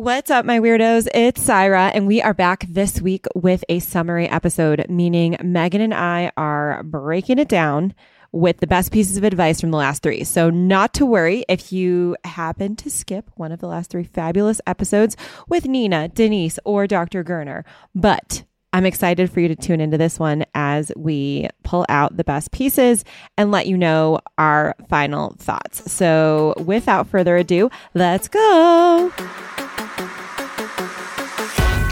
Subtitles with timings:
[0.00, 1.08] What's up, my weirdos?
[1.12, 5.92] It's Syra, and we are back this week with a summary episode, meaning Megan and
[5.92, 7.92] I are breaking it down
[8.32, 10.24] with the best pieces of advice from the last three.
[10.24, 14.58] So, not to worry if you happen to skip one of the last three fabulous
[14.66, 15.18] episodes
[15.50, 17.22] with Nina, Denise, or Dr.
[17.22, 17.64] Gurner.
[17.94, 22.24] But I'm excited for you to tune into this one as we pull out the
[22.24, 23.04] best pieces
[23.36, 25.92] and let you know our final thoughts.
[25.92, 29.12] So, without further ado, let's go.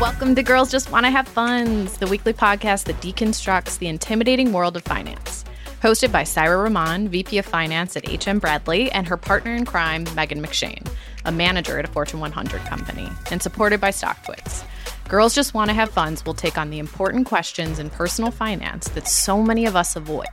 [0.01, 4.53] Welcome to Girls Just Want to Have Funds, the weekly podcast that deconstructs the intimidating
[4.53, 5.45] world of finance.
[5.83, 10.05] Hosted by Syra Rahman, VP of Finance at HM Bradley, and her partner in crime,
[10.15, 10.89] Megan McShane,
[11.25, 14.63] a manager at a Fortune 100 company, and supported by StockTwits.
[15.09, 18.87] Girls Just Want to Have Funds will take on the important questions in personal finance
[18.91, 20.29] that so many of us avoid,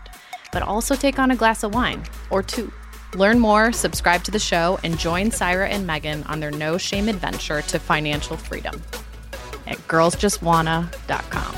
[0.51, 2.71] but also take on a glass of wine or two.
[3.15, 7.09] Learn more, subscribe to the show, and join Syra and Megan on their no shame
[7.09, 8.79] adventure to financial freedom
[9.67, 11.55] at girlsjustwanna.com.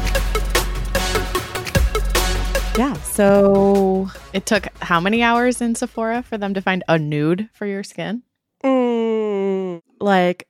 [2.78, 2.94] Yeah.
[2.94, 7.66] So, It took how many hours in Sephora for them to find a nude for
[7.66, 8.22] your skin?
[8.64, 10.48] Mm, like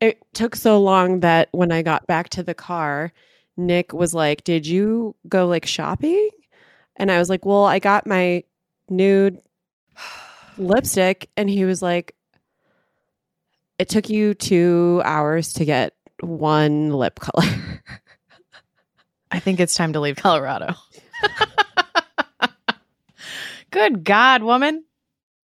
[0.00, 3.12] it took so long that when I got back to the car,
[3.56, 6.28] Nick was like, "Did you go like shopping?"
[6.96, 8.42] And I was like, "Well, I got my
[8.88, 9.40] nude
[10.58, 12.14] lipstick." And he was like,
[13.78, 17.46] "It took you 2 hours to get one lip color."
[19.30, 20.74] I think it's time to leave Colorado.
[23.70, 24.84] Good God, woman.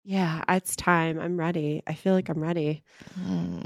[0.05, 1.19] yeah, it's time.
[1.19, 1.83] I'm ready.
[1.87, 2.83] I feel like I'm ready.
[3.15, 3.61] Hmm.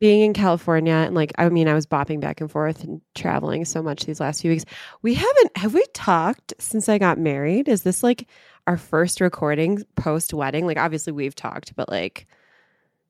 [0.00, 3.64] being in California and like I mean I was bopping back and forth and traveling
[3.64, 4.64] so much these last few weeks.
[5.02, 7.68] We haven't have we talked since I got married?
[7.68, 8.28] Is this like
[8.66, 10.66] our first recording post wedding?
[10.66, 12.26] Like obviously we've talked, but like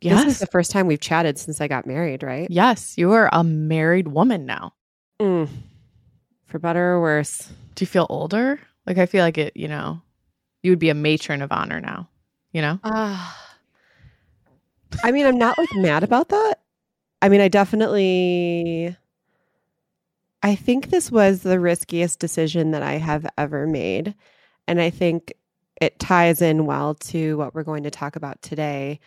[0.02, 2.48] this is the first time we've chatted since I got married, right?
[2.50, 4.74] Yes, you are a married woman now.
[5.20, 5.48] Mm.
[6.46, 7.50] For better or worse.
[7.74, 8.60] Do you feel older?
[8.86, 10.00] Like, I feel like it, you know,
[10.62, 12.08] you would be a matron of honor now,
[12.52, 12.80] you know?
[12.82, 13.36] Ah.
[15.04, 16.54] I mean, I'm not like mad about that.
[17.22, 18.96] I mean, I definitely
[20.42, 24.14] I think this was the riskiest decision that I have ever made.
[24.66, 25.34] And I think
[25.80, 29.00] it ties in well to what we're going to talk about today.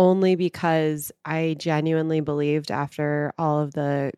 [0.00, 4.12] Only because I genuinely believed after all of the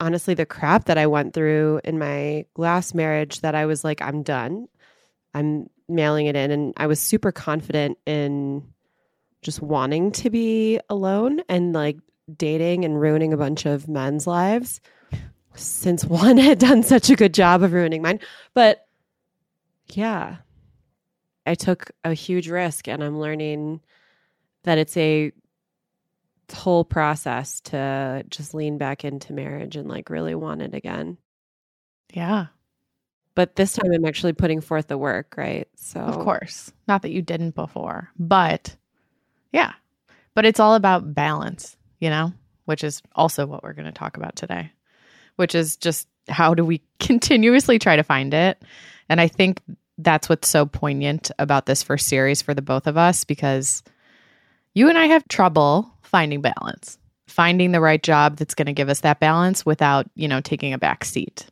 [0.00, 4.00] honestly the crap that I went through in my last marriage that I was like,
[4.00, 4.68] I'm done.
[5.34, 6.50] I'm mailing it in.
[6.50, 8.66] And I was super confident in
[9.42, 11.98] just wanting to be alone and like
[12.34, 14.80] dating and ruining a bunch of men's lives
[15.56, 18.20] since one had done such a good job of ruining mine.
[18.54, 18.86] But
[19.90, 20.36] yeah,
[21.44, 23.82] I took a huge risk and I'm learning
[24.66, 25.32] that it's a
[26.52, 31.16] whole process to just lean back into marriage and like really want it again.
[32.12, 32.46] Yeah,
[33.34, 35.68] But this time I'm actually putting forth the work, right?
[35.76, 36.72] So of course.
[36.88, 38.76] Not that you didn't before, but
[39.52, 39.72] yeah.
[40.34, 42.32] But it's all about balance, you know,
[42.64, 44.70] which is also what we're going to talk about today,
[45.36, 48.60] which is just how do we continuously try to find it?
[49.08, 49.60] And I think
[49.98, 53.82] that's what's so poignant about this first series for the both of us because
[54.76, 58.90] you and I have trouble finding balance, finding the right job that's going to give
[58.90, 61.46] us that balance without, you know, taking a back seat.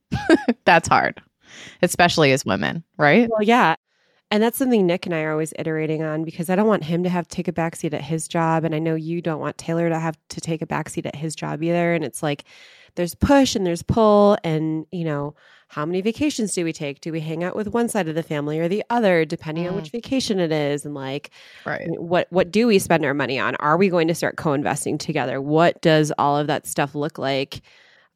[0.64, 1.22] that's hard,
[1.82, 3.28] especially as women, right?
[3.30, 3.76] Well, yeah.
[4.30, 7.04] And that's something Nick and I are always iterating on because I don't want him
[7.04, 8.64] to have to take a backseat at his job.
[8.64, 11.36] And I know you don't want Taylor to have to take a backseat at his
[11.36, 11.92] job either.
[11.92, 12.44] And it's like
[12.94, 14.38] there's push and there's pull.
[14.42, 15.34] And, you know,
[15.68, 17.00] how many vacations do we take?
[17.00, 19.72] Do we hang out with one side of the family or the other, depending on
[19.74, 19.76] Mm.
[19.76, 20.84] which vacation it is?
[20.84, 21.30] And like,
[21.64, 21.88] Right.
[22.00, 23.56] what what do we spend our money on?
[23.56, 25.40] Are we going to start co-investing together?
[25.40, 27.62] What does all of that stuff look like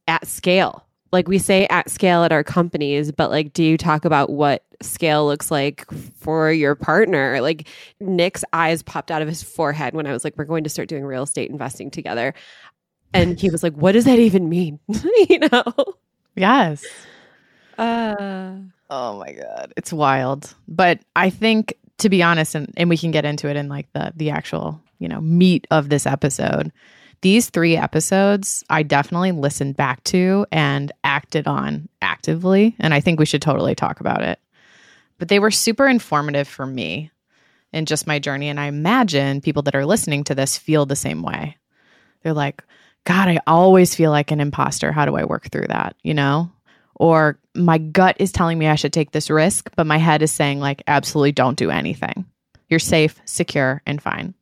[0.07, 0.87] at scale?
[1.13, 4.63] Like we say at scale at our companies, but like do you talk about what
[4.81, 5.85] scale looks like
[6.21, 7.41] for your partner?
[7.41, 7.67] Like
[7.99, 10.89] Nick's eyes popped out of his forehead when I was like we're going to start
[10.89, 12.33] doing real estate investing together.
[13.13, 14.79] And he was like, "What does that even mean?"
[15.29, 15.65] you know?
[16.37, 16.85] Yes.
[17.81, 18.57] Uh
[18.91, 20.55] Oh my god, it's wild.
[20.67, 23.91] But I think to be honest and and we can get into it in like
[23.93, 26.73] the the actual, you know, meat of this episode.
[27.23, 33.19] These 3 episodes I definitely listened back to and acted on actively and I think
[33.19, 34.41] we should totally talk about it.
[35.19, 37.11] But they were super informative for me
[37.73, 40.97] in just my journey and I imagine people that are listening to this feel the
[40.97, 41.57] same way.
[42.23, 42.65] They're like,
[43.05, 44.91] God, I always feel like an imposter.
[44.93, 45.95] How do I work through that?
[46.03, 46.51] You know?
[47.01, 50.31] Or my gut is telling me I should take this risk, but my head is
[50.31, 52.27] saying, like, absolutely don't do anything.
[52.69, 54.35] You're safe, secure, and fine.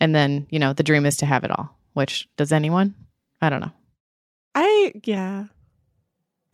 [0.00, 2.94] And then, you know, the dream is to have it all, which does anyone?
[3.42, 3.70] I don't know.
[4.54, 5.44] I yeah.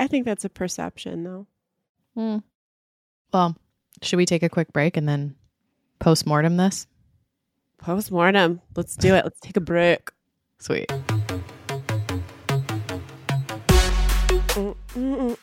[0.00, 1.46] I think that's a perception though.
[2.14, 2.38] Hmm.
[3.32, 3.56] Well,
[4.02, 5.36] should we take a quick break and then
[6.00, 6.88] post mortem this?
[7.78, 8.60] Post mortem.
[8.74, 9.24] Let's do it.
[9.24, 10.10] Let's take a break.
[10.58, 10.90] Sweet.
[14.94, 15.36] You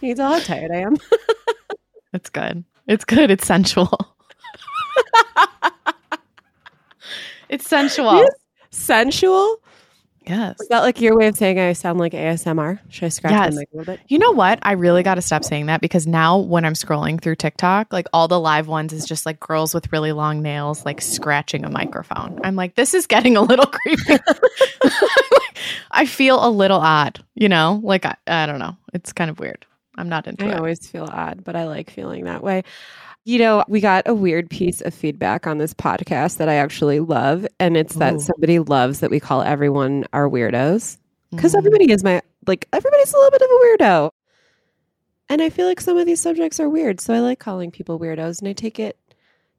[0.00, 0.96] can tell how tired I am.
[2.14, 2.64] It's good.
[2.86, 3.30] It's good.
[3.30, 4.14] It's sensual.
[7.50, 8.16] it's sensual.
[8.16, 8.30] Yes.
[8.70, 9.60] Sensual?
[10.28, 10.60] Yes.
[10.60, 12.78] Is that like your way of saying I sound like ASMR?
[12.90, 13.54] Should I scratch Yes.
[13.54, 14.00] my mic a little bit?
[14.08, 14.58] You know what?
[14.62, 18.06] I really got to stop saying that because now when I'm scrolling through TikTok, like
[18.12, 21.70] all the live ones is just like girls with really long nails, like scratching a
[21.70, 22.38] microphone.
[22.44, 24.18] I'm like, this is getting a little creepy.
[25.90, 27.80] I feel a little odd, you know?
[27.82, 28.76] Like, I, I don't know.
[28.92, 29.64] It's kind of weird.
[29.96, 30.56] I'm not into I it.
[30.58, 32.62] always feel odd, but I like feeling that way.
[33.28, 37.00] You know, we got a weird piece of feedback on this podcast that I actually
[37.00, 38.20] love, and it's that Ooh.
[38.20, 40.96] somebody loves that we call everyone our weirdos
[41.30, 41.58] because Mhm.
[41.58, 44.10] everybody is my like everybody's a little bit of a weirdo,
[45.28, 48.00] and I feel like some of these subjects are weird, so I like calling people
[48.00, 48.96] weirdos, and I take it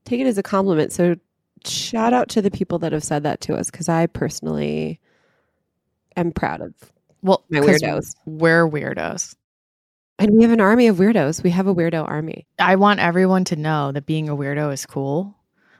[0.03, 0.91] take it as a compliment.
[0.91, 1.15] So
[1.63, 4.99] shout out to the people that have said that to us because I personally
[6.17, 6.73] am proud of,
[7.21, 8.15] well, my weirdos.
[8.25, 9.35] We're weirdos.
[10.19, 11.41] And we have an army of weirdos.
[11.41, 12.45] We have a weirdo army.
[12.59, 15.35] I want everyone to know that being a weirdo is cool.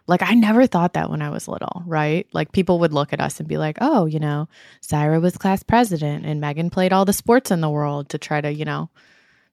[0.08, 2.28] Like I never thought that when I was little, right?
[2.34, 4.48] Like people would look at us and be like, "Oh, you know,
[4.82, 8.42] Syra was class president and Megan played all the sports in the world to try
[8.42, 8.90] to, you know,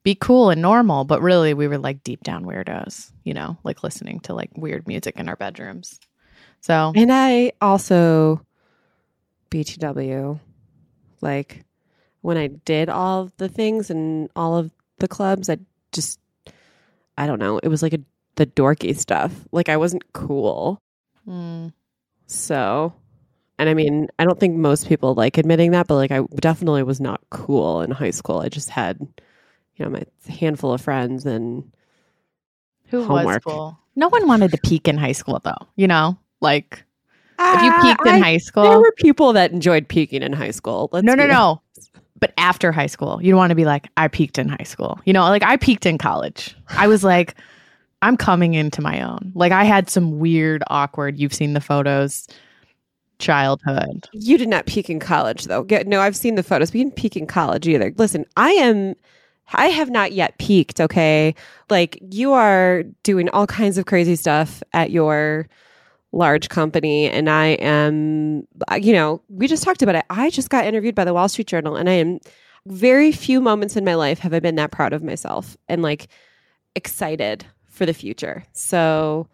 [0.03, 3.83] be cool and normal." But really, we were like deep down weirdos, you know, like
[3.83, 6.01] listening to like weird music in our bedrooms.
[6.63, 8.41] So, And I also
[9.51, 10.41] BTW,
[11.21, 11.65] like
[12.23, 15.59] when I did all the things and all of the clubs, I
[15.93, 16.19] just
[17.19, 17.59] I don't know.
[17.59, 18.01] It was like a
[18.37, 19.33] the dorky stuff.
[19.53, 20.81] Like I wasn't cool.
[21.27, 21.73] mm,
[22.27, 22.93] So,
[23.59, 26.83] and I mean, I don't think most people like admitting that, but like I definitely
[26.83, 28.39] was not cool in high school.
[28.41, 28.99] I just had,
[29.77, 31.73] you know, my handful of friends and
[32.89, 33.47] who Homework.
[33.47, 33.79] was cool?
[33.97, 36.19] No one wanted to peak in high school though, you know?
[36.41, 36.85] Like
[37.39, 40.33] if you Ah, peaked in I- high school, There were people that enjoyed peaking in
[40.35, 40.89] high school.
[40.93, 41.63] Let's no, no, no.
[42.19, 44.99] But after high school, you don't want to be like, I peaked in high school.
[45.05, 46.57] You know, like I peaked in college.
[46.71, 47.35] I was like,
[48.03, 49.33] I'm coming into my own.
[49.35, 52.27] Like I had some weird, awkward, you've seen the photos,
[53.19, 54.09] childhood.
[54.13, 55.63] You did not peak in college, though.
[55.63, 56.73] Get- No, I've seen the photos.
[56.73, 57.93] We didn't peak in college either.
[57.97, 58.95] Listen, I am.
[59.53, 60.81] I have not yet peaked.
[60.81, 61.35] Okay,
[61.71, 65.49] like you are doing all kinds of crazy stuff at your
[66.17, 68.47] large company, and I am.
[68.81, 70.05] You know, we just talked about it.
[70.11, 72.19] I just got interviewed by the Wall Street Journal, and I am.
[72.69, 76.09] Very few moments in my life have I been that proud of myself and like
[76.75, 78.43] excited for the future.
[78.55, 79.29] So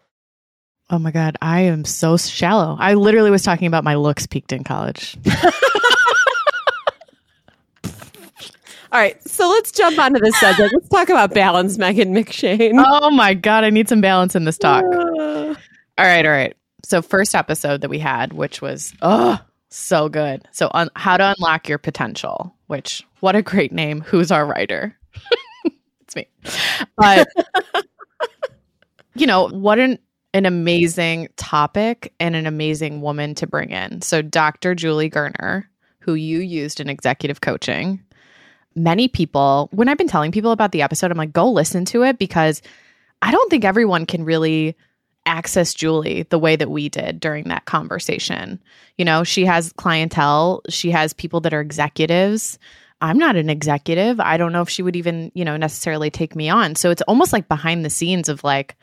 [0.89, 2.77] Oh my God, I am so shallow.
[2.79, 5.17] I literally was talking about my looks peaked in college.
[8.91, 10.71] All right, so let's jump onto this subject.
[10.71, 12.73] Let's talk about balance, Megan McShane.
[12.77, 14.85] oh my God, I need some balance in this talk.
[14.85, 15.55] Uh,
[15.97, 16.55] All right, all right.
[16.83, 19.39] So first episode that we had, which was oh
[19.69, 20.47] so good.
[20.51, 22.55] So on how to unlock your potential.
[22.67, 24.01] Which what a great name.
[24.01, 24.97] Who's our writer?
[26.01, 26.27] it's me.
[26.97, 27.27] But
[29.15, 29.99] you know what an
[30.33, 34.01] an amazing topic and an amazing woman to bring in.
[34.01, 34.73] So Dr.
[34.73, 35.65] Julie Gurner,
[35.99, 38.01] who you used in executive coaching.
[38.75, 42.03] Many people, when I've been telling people about the episode, I'm like, go listen to
[42.03, 42.63] it because
[43.21, 44.75] I don't think everyone can really
[45.25, 48.61] access Julie the way that we did during that conversation.
[48.97, 52.59] You know, she has clientele, she has people that are executives.
[53.01, 54.19] I'm not an executive.
[54.19, 56.75] I don't know if she would even, you know, necessarily take me on.
[56.75, 58.75] So it's almost like behind the scenes of like,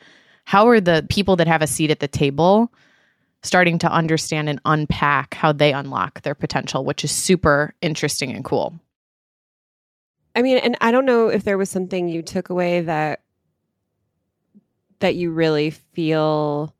[0.45, 2.71] how are the people that have a seat at the table
[3.43, 8.45] starting to understand and unpack how they unlock their potential, which is super interesting and
[8.45, 8.79] cool.
[10.35, 13.21] I mean, and I don't know if there was something you took away that
[15.01, 16.73] that you really feel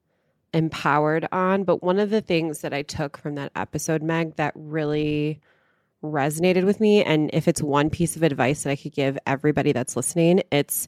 [0.53, 4.53] empowered on, but one of the things that I took from that episode, Meg, that
[4.55, 5.39] really
[6.03, 9.71] resonated with me, and if it's one piece of advice that I could give everybody
[9.71, 10.87] that's listening, it's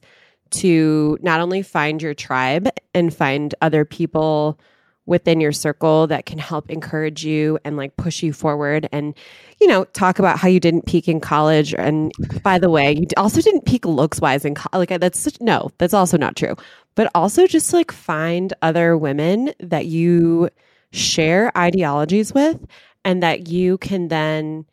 [0.50, 4.58] to not only find your tribe and find other people
[5.06, 9.14] within your circle that can help encourage you and like push you forward and
[9.60, 11.74] you know talk about how you didn't peak in college.
[11.74, 12.10] And
[12.42, 15.70] by the way you also didn't peak looks wise in college like that's such, no
[15.78, 16.56] that's also not true
[16.94, 20.48] but also just like find other women that you
[20.92, 22.64] share ideologies with
[23.04, 24.64] and that you can then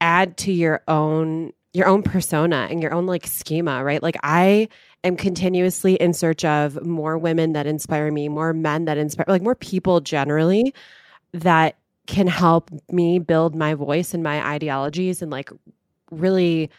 [0.00, 4.02] add to your own your own persona and your own like schema right?
[4.02, 4.68] Like i
[5.04, 9.42] am continuously in search of more women that inspire me, more men that inspire, like
[9.42, 10.74] more people generally
[11.32, 15.50] that can help me build my voice and my ideologies and like
[16.10, 16.70] really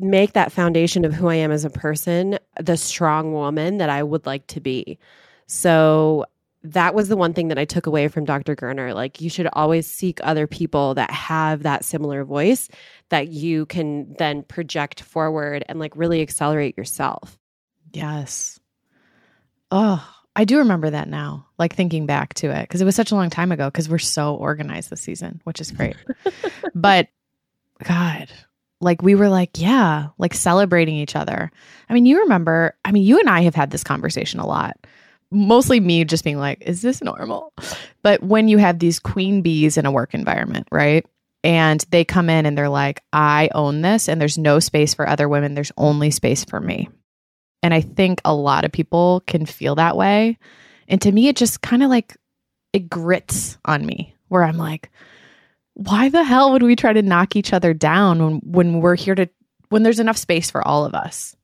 [0.00, 4.02] make that foundation of who I am as a person the strong woman that I
[4.02, 4.98] would like to be.
[5.46, 6.26] So
[6.62, 8.54] that was the one thing that I took away from Dr.
[8.54, 8.94] Gurner.
[8.94, 12.68] Like, you should always seek other people that have that similar voice
[13.08, 17.38] that you can then project forward and like really accelerate yourself.
[17.92, 18.60] Yes.
[19.70, 23.10] Oh, I do remember that now, like thinking back to it, because it was such
[23.10, 25.96] a long time ago, because we're so organized this season, which is great.
[26.74, 27.08] but
[27.82, 28.28] God,
[28.80, 31.50] like we were like, yeah, like celebrating each other.
[31.88, 34.76] I mean, you remember, I mean, you and I have had this conversation a lot.
[35.30, 37.52] Mostly me just being like, is this normal?
[38.02, 41.06] But when you have these queen bees in a work environment, right?
[41.44, 45.08] And they come in and they're like, I own this and there's no space for
[45.08, 45.54] other women.
[45.54, 46.88] There's only space for me.
[47.62, 50.38] And I think a lot of people can feel that way.
[50.88, 52.16] And to me, it just kind of like,
[52.72, 54.90] it grits on me where I'm like,
[55.80, 59.14] why the hell would we try to knock each other down when, when we're here
[59.14, 59.30] to,
[59.70, 61.34] when there's enough space for all of us?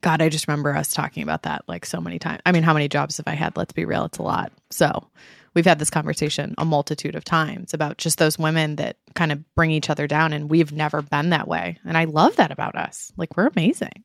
[0.00, 2.40] God, I just remember us talking about that like so many times.
[2.44, 3.56] I mean, how many jobs have I had?
[3.56, 4.50] Let's be real, it's a lot.
[4.70, 5.06] So
[5.54, 9.54] we've had this conversation a multitude of times about just those women that kind of
[9.54, 10.32] bring each other down.
[10.32, 11.78] And we've never been that way.
[11.84, 13.12] And I love that about us.
[13.16, 14.04] Like, we're amazing.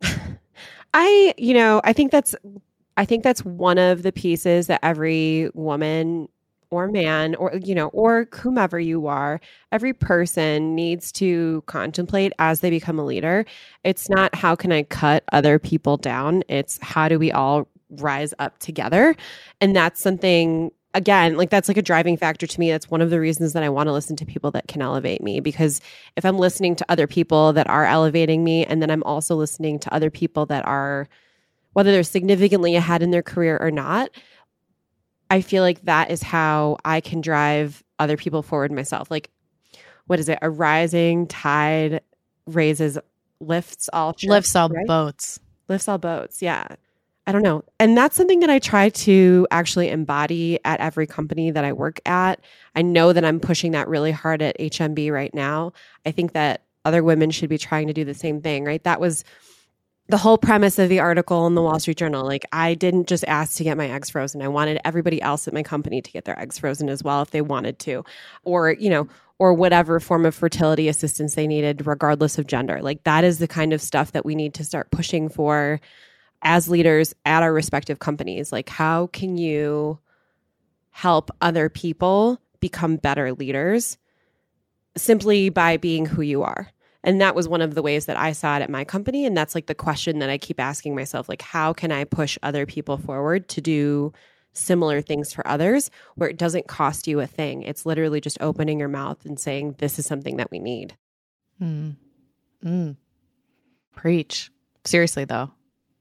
[0.94, 2.36] I, you know, I think that's
[2.96, 6.28] I think that's one of the pieces that every woman
[6.70, 9.40] or man or you know or whomever you are
[9.72, 13.44] every person needs to contemplate as they become a leader
[13.84, 18.34] it's not how can i cut other people down it's how do we all rise
[18.38, 19.16] up together
[19.60, 22.70] and that's something again, like that's like a driving factor to me.
[22.70, 25.22] That's one of the reasons that I want to listen to people that can elevate
[25.22, 25.80] me because
[26.16, 29.78] if I'm listening to other people that are elevating me, and then I'm also listening
[29.80, 31.08] to other people that are,
[31.74, 34.10] whether they're significantly ahead in their career or not,
[35.30, 39.10] I feel like that is how I can drive other people forward myself.
[39.10, 39.30] Like,
[40.06, 40.38] what is it?
[40.40, 42.00] A rising tide
[42.46, 42.98] raises,
[43.40, 44.86] lifts all ships, lifts all right?
[44.86, 45.38] boats.
[45.68, 46.40] Lifts all boats.
[46.40, 46.66] Yeah.
[47.26, 47.62] I don't know.
[47.78, 52.00] And that's something that I try to actually embody at every company that I work
[52.06, 52.40] at.
[52.74, 55.74] I know that I'm pushing that really hard at HMB right now.
[56.06, 58.82] I think that other women should be trying to do the same thing, right?
[58.84, 59.24] That was
[60.08, 62.24] the whole premise of the article in the Wall Street Journal.
[62.24, 64.40] Like, I didn't just ask to get my eggs frozen.
[64.40, 67.30] I wanted everybody else at my company to get their eggs frozen as well if
[67.30, 68.04] they wanted to,
[68.44, 72.80] or, you know, or whatever form of fertility assistance they needed, regardless of gender.
[72.80, 75.80] Like, that is the kind of stuff that we need to start pushing for
[76.42, 79.98] as leaders at our respective companies like how can you
[80.90, 83.98] help other people become better leaders
[84.96, 86.68] simply by being who you are
[87.04, 89.36] and that was one of the ways that i saw it at my company and
[89.36, 92.66] that's like the question that i keep asking myself like how can i push other
[92.66, 94.12] people forward to do
[94.52, 98.78] similar things for others where it doesn't cost you a thing it's literally just opening
[98.78, 100.96] your mouth and saying this is something that we need
[101.60, 101.94] mm.
[102.64, 102.96] Mm.
[103.94, 104.50] preach
[104.84, 105.52] seriously though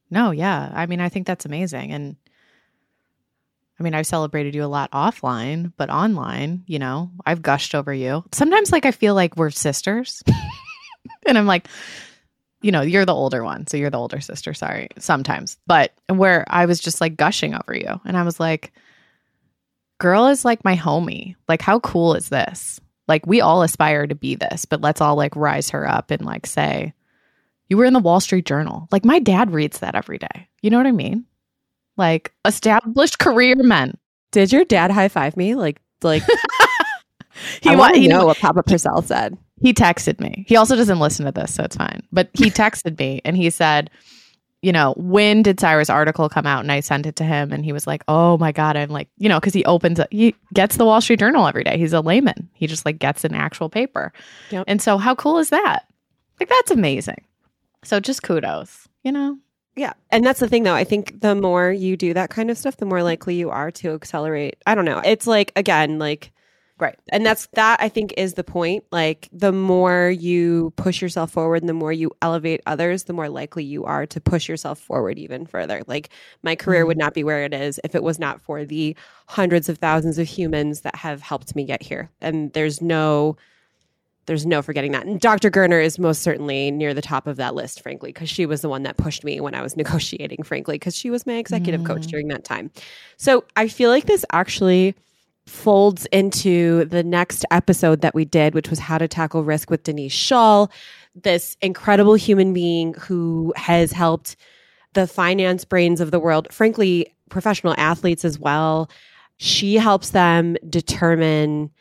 [0.09, 0.71] no, yeah.
[0.73, 1.91] I mean, I think that's amazing.
[1.91, 2.15] And
[3.79, 7.93] I mean, I've celebrated you a lot offline, but online, you know, I've gushed over
[7.93, 8.23] you.
[8.31, 10.23] Sometimes, like, I feel like we're sisters.
[11.25, 11.67] and I'm like,
[12.61, 13.67] you know, you're the older one.
[13.67, 14.53] So you're the older sister.
[14.53, 14.89] Sorry.
[14.97, 15.57] Sometimes.
[15.67, 18.01] But where I was just like gushing over you.
[18.05, 18.73] And I was like,
[19.99, 21.35] girl is like my homie.
[21.47, 22.79] Like, how cool is this?
[23.07, 26.25] Like, we all aspire to be this, but let's all like rise her up and
[26.25, 26.93] like say,
[27.69, 28.87] you were in the Wall Street Journal.
[28.91, 30.49] Like my dad reads that every day.
[30.61, 31.25] You know what I mean?
[31.95, 33.97] Like established career men.
[34.31, 35.55] Did your dad high five me?
[35.55, 36.23] Like, like
[37.61, 39.37] he want to know what Papa Purcell said.
[39.59, 40.45] He texted me.
[40.47, 42.03] He also doesn't listen to this, so it's fine.
[42.11, 43.89] But he texted me and he said,
[44.61, 46.61] you know, when did Syra's article come out?
[46.61, 48.75] And I sent it to him and he was like, oh my God.
[48.75, 51.63] I'm like, you know, because he opens, up he gets the Wall Street Journal every
[51.63, 51.77] day.
[51.77, 52.49] He's a layman.
[52.53, 54.11] He just like gets an actual paper.
[54.49, 54.65] Yep.
[54.67, 55.87] And so how cool is that?
[56.39, 57.23] Like, that's amazing.
[57.83, 59.37] So just kudos, you know?
[59.75, 59.93] Yeah.
[60.09, 60.73] And that's the thing though.
[60.73, 63.69] I think the more you do that kind of stuff, the more likely you are
[63.71, 64.57] to accelerate.
[64.65, 65.01] I don't know.
[65.05, 66.31] It's like again, like
[66.79, 66.97] Right.
[67.09, 68.83] And that's that I think is the point.
[68.91, 73.29] Like the more you push yourself forward and the more you elevate others, the more
[73.29, 75.81] likely you are to push yourself forward even further.
[75.87, 76.09] Like
[76.43, 76.89] my career mm-hmm.
[76.89, 78.95] would not be where it is if it was not for the
[79.27, 82.11] hundreds of thousands of humans that have helped me get here.
[82.21, 83.37] And there's no
[84.27, 85.05] there's no forgetting that.
[85.05, 85.49] And Dr.
[85.49, 88.69] Gurner is most certainly near the top of that list, frankly, because she was the
[88.69, 91.87] one that pushed me when I was negotiating, frankly, because she was my executive mm.
[91.87, 92.69] coach during that time.
[93.15, 94.95] So I feel like this actually
[95.47, 99.83] folds into the next episode that we did, which was how to tackle risk with
[99.83, 100.71] Denise Shull,
[101.15, 104.35] this incredible human being who has helped
[104.93, 108.89] the finance brains of the world, frankly, professional athletes as well.
[109.37, 111.71] She helps them determine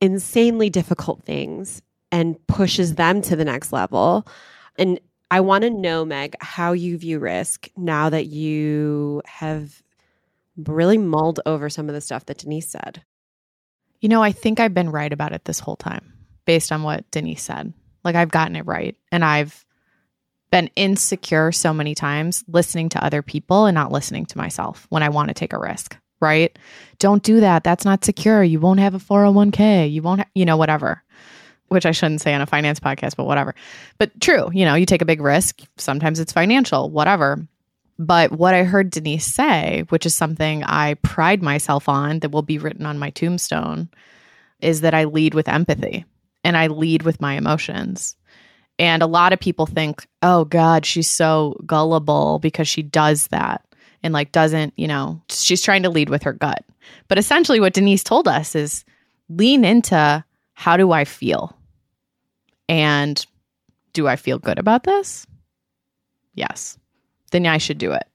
[0.00, 4.26] insanely difficult things and pushes them to the next level.
[4.76, 5.00] And
[5.30, 9.82] I want to know, Meg, how you view risk now that you have
[10.56, 13.02] really mulled over some of the stuff that Denise said.
[14.00, 16.12] You know, I think I've been right about it this whole time
[16.44, 17.72] based on what Denise said.
[18.04, 18.96] Like I've gotten it right.
[19.10, 19.64] And I've
[20.50, 25.02] been insecure so many times listening to other people and not listening to myself when
[25.02, 26.56] I want to take a risk, right?
[26.98, 27.64] Don't do that.
[27.64, 28.44] That's not secure.
[28.44, 29.90] You won't have a 401k.
[29.90, 31.02] You won't, ha- you know, whatever,
[31.68, 33.54] which I shouldn't say on a finance podcast, but whatever.
[33.98, 35.60] But true, you know, you take a big risk.
[35.76, 37.48] Sometimes it's financial, whatever.
[37.98, 42.42] But what I heard Denise say, which is something I pride myself on that will
[42.42, 43.88] be written on my tombstone,
[44.60, 46.04] is that I lead with empathy
[46.42, 48.16] and I lead with my emotions.
[48.78, 53.64] And a lot of people think, oh God, she's so gullible because she does that
[54.02, 56.64] and like doesn't, you know, she's trying to lead with her gut.
[57.08, 58.84] But essentially, what Denise told us is
[59.28, 61.56] lean into how do I feel?
[62.68, 63.24] And
[63.92, 65.26] do I feel good about this?
[66.34, 66.76] Yes.
[67.34, 68.06] Then I should do it.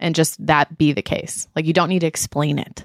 [0.00, 1.46] And just that be the case.
[1.54, 2.84] Like you don't need to explain it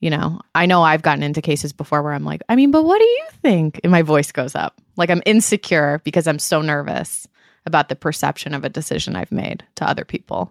[0.00, 2.84] you know, I know I've gotten into cases before where I'm like, I mean, but
[2.84, 3.80] what do you think?
[3.84, 4.80] And my voice goes up.
[4.96, 7.28] Like I'm insecure because I'm so nervous
[7.66, 10.50] about the perception of a decision I've made to other people.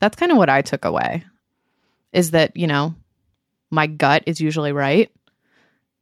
[0.00, 1.24] That's kind of what I took away
[2.12, 2.94] is that, you know,
[3.70, 5.10] my gut is usually right.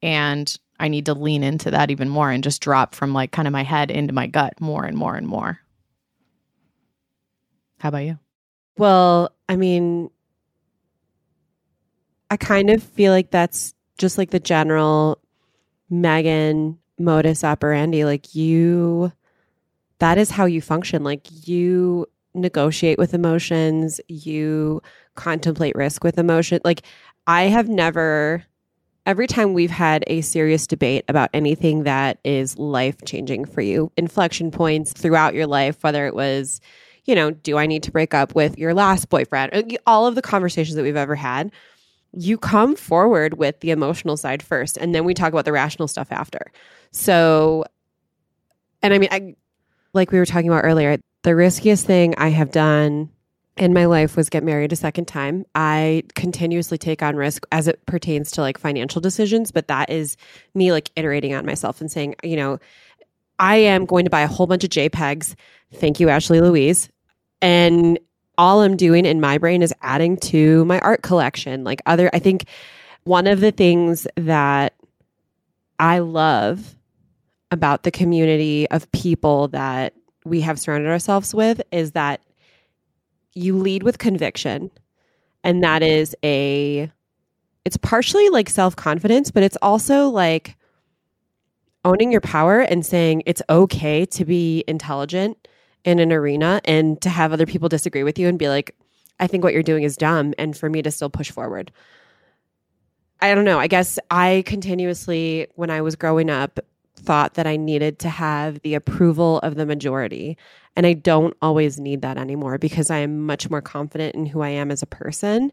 [0.03, 3.47] And I need to lean into that even more and just drop from like kind
[3.47, 5.61] of my head into my gut more and more and more.
[7.79, 8.19] How about you?
[8.77, 10.11] Well, I mean,
[12.31, 15.21] I kind of feel like that's just like the general
[15.91, 18.05] Megan modus operandi.
[18.05, 19.13] Like you,
[19.99, 21.05] that is how you function.
[21.05, 24.83] Like you negotiate with emotions, you
[25.15, 26.61] contemplate risk with emotion.
[26.65, 26.83] Like
[27.27, 28.45] I have never,
[29.07, 33.93] every time we've had a serious debate about anything that is life changing for you,
[33.97, 36.61] inflection points throughout your life, whether it was,
[37.05, 39.55] you know, do I need to break up with your last boyfriend?
[39.55, 41.51] Uh, all of the conversations that we've ever had
[42.17, 45.89] you come forward with the emotional side first and then we talk about the rational
[45.89, 46.53] stuff after.
[46.91, 47.65] So
[48.83, 49.35] and I mean I
[49.93, 53.11] like we were talking about earlier, the riskiest thing I have done
[53.57, 55.45] in my life was get married a second time.
[55.55, 60.17] I continuously take on risk as it pertains to like financial decisions, but that is
[60.55, 62.59] me like iterating on myself and saying, you know,
[63.39, 65.35] I am going to buy a whole bunch of JPEGs.
[65.73, 66.89] Thank you, Ashley Louise.
[67.45, 67.99] And
[68.39, 71.63] all I'm doing in my brain is adding to my art collection.
[71.63, 72.47] Like other, I think
[73.05, 74.73] one of the things that
[75.79, 76.75] I love
[77.51, 79.93] about the community of people that
[80.25, 82.23] we have surrounded ourselves with is that
[83.35, 84.71] you lead with conviction.
[85.45, 86.91] And that is a,
[87.67, 90.57] it's partially like self confidence, but it's also like
[91.85, 95.47] owning your power and saying it's okay to be intelligent
[95.85, 98.75] in an arena and to have other people disagree with you and be like,
[99.21, 101.71] I think what you're doing is dumb, and for me to still push forward.
[103.21, 103.61] I don't know.
[103.61, 106.59] I guess I continuously, when I was growing up,
[106.97, 110.37] thought that I needed to have the approval of the majority.
[110.77, 114.41] And I don't always need that anymore because I am much more confident in who
[114.41, 115.53] I am as a person.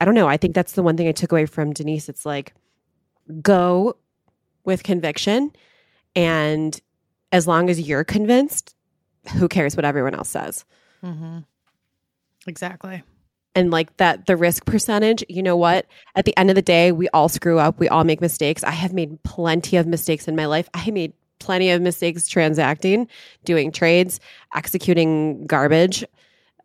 [0.00, 0.28] I don't know.
[0.28, 2.08] I think that's the one thing I took away from Denise.
[2.08, 2.54] It's like,
[3.42, 3.96] go
[4.64, 5.52] with conviction.
[6.14, 6.80] And
[7.32, 8.74] as long as you're convinced,
[9.30, 10.64] who cares what everyone else says?
[11.02, 11.38] Mm-hmm.
[12.46, 13.02] Exactly.
[13.54, 15.86] And like that, the risk percentage, you know what?
[16.14, 17.78] At the end of the day, we all screw up.
[17.80, 18.62] We all make mistakes.
[18.62, 20.68] I have made plenty of mistakes in my life.
[20.74, 23.08] I made plenty of mistakes transacting,
[23.44, 24.20] doing trades,
[24.54, 26.04] executing garbage.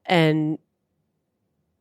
[0.06, 0.60] And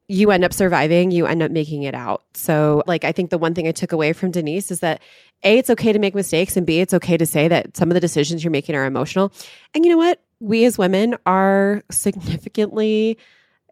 [0.09, 2.23] you end up surviving, you end up making it out.
[2.35, 5.01] So, like, I think the one thing I took away from Denise is that
[5.43, 7.95] A, it's okay to make mistakes, and B, it's okay to say that some of
[7.95, 9.33] the decisions you're making are emotional.
[9.75, 10.21] And you know what?
[10.43, 13.17] We as women are significantly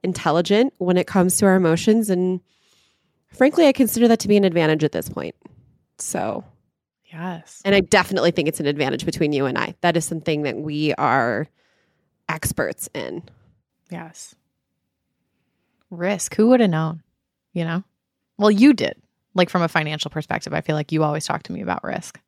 [0.05, 2.09] intelligent when it comes to our emotions.
[2.09, 2.41] And
[3.29, 5.35] frankly, I consider that to be an advantage at this point.
[5.99, 6.45] So,
[7.13, 7.61] yes.
[7.65, 9.75] And I definitely think it's an advantage between you and I.
[9.81, 11.49] That is something that we are
[12.29, 13.25] experts in.
[13.91, 14.37] Yes.
[15.91, 16.37] Risk.
[16.37, 17.03] Who would have known?
[17.53, 17.85] You know?
[18.39, 18.95] Well, you did.
[19.35, 22.21] Like from a financial perspective, I feel like you always talk to me about risk.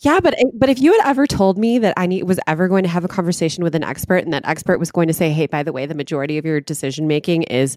[0.00, 2.82] Yeah, but but if you had ever told me that I need, was ever going
[2.82, 5.46] to have a conversation with an expert and that expert was going to say, "Hey,
[5.46, 7.76] by the way, the majority of your decision making is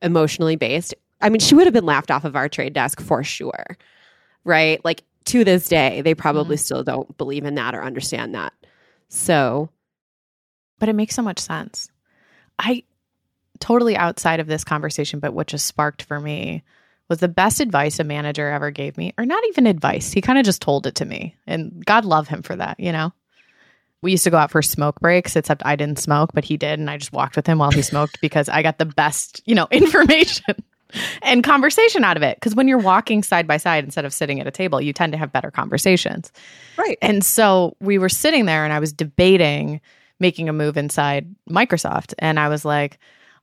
[0.00, 3.22] emotionally based," I mean, she would have been laughed off of our trade desk for
[3.22, 3.76] sure,
[4.44, 4.82] right?
[4.84, 6.62] Like to this day, they probably mm-hmm.
[6.62, 8.52] still don't believe in that or understand that.
[9.08, 9.68] So,
[10.78, 11.90] but it makes so much sense.
[12.58, 12.84] I
[13.58, 16.62] totally outside of this conversation, but what just sparked for me
[17.08, 20.12] was the best advice a manager ever gave me, or not even advice.
[20.12, 21.34] He kind of just told it to me.
[21.46, 23.12] And God love him for that, you know?
[24.00, 26.78] We used to go out for smoke breaks, except I didn't smoke, but he did.
[26.78, 29.54] And I just walked with him while he smoked because I got the best, you
[29.54, 30.54] know, information
[31.22, 32.36] and conversation out of it.
[32.36, 35.12] Because when you're walking side by side instead of sitting at a table, you tend
[35.12, 36.30] to have better conversations.
[36.76, 36.98] Right.
[37.02, 39.80] And so we were sitting there and I was debating
[40.20, 42.14] making a move inside Microsoft.
[42.18, 42.98] And I was like,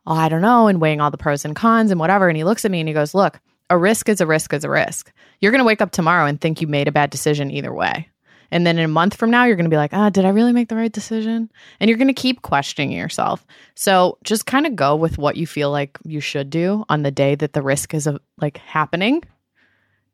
[0.08, 2.28] oh, I don't know, and weighing all the pros and cons and whatever.
[2.28, 4.64] And he looks at me and he goes, Look, a risk is a risk is
[4.64, 5.12] a risk.
[5.40, 8.10] You're going to wake up tomorrow and think you made a bad decision either way.
[8.52, 10.30] And then in a month from now, you're going to be like, ah, did I
[10.30, 11.52] really make the right decision?
[11.80, 13.46] And you're going to keep questioning yourself.
[13.76, 17.12] So just kind of go with what you feel like you should do on the
[17.12, 19.24] day that the risk is uh, like happening.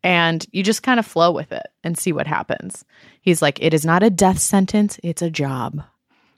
[0.04, 2.84] And you just kind of flow with it and see what happens.
[3.22, 5.84] He's like, it is not a death sentence, it's a job.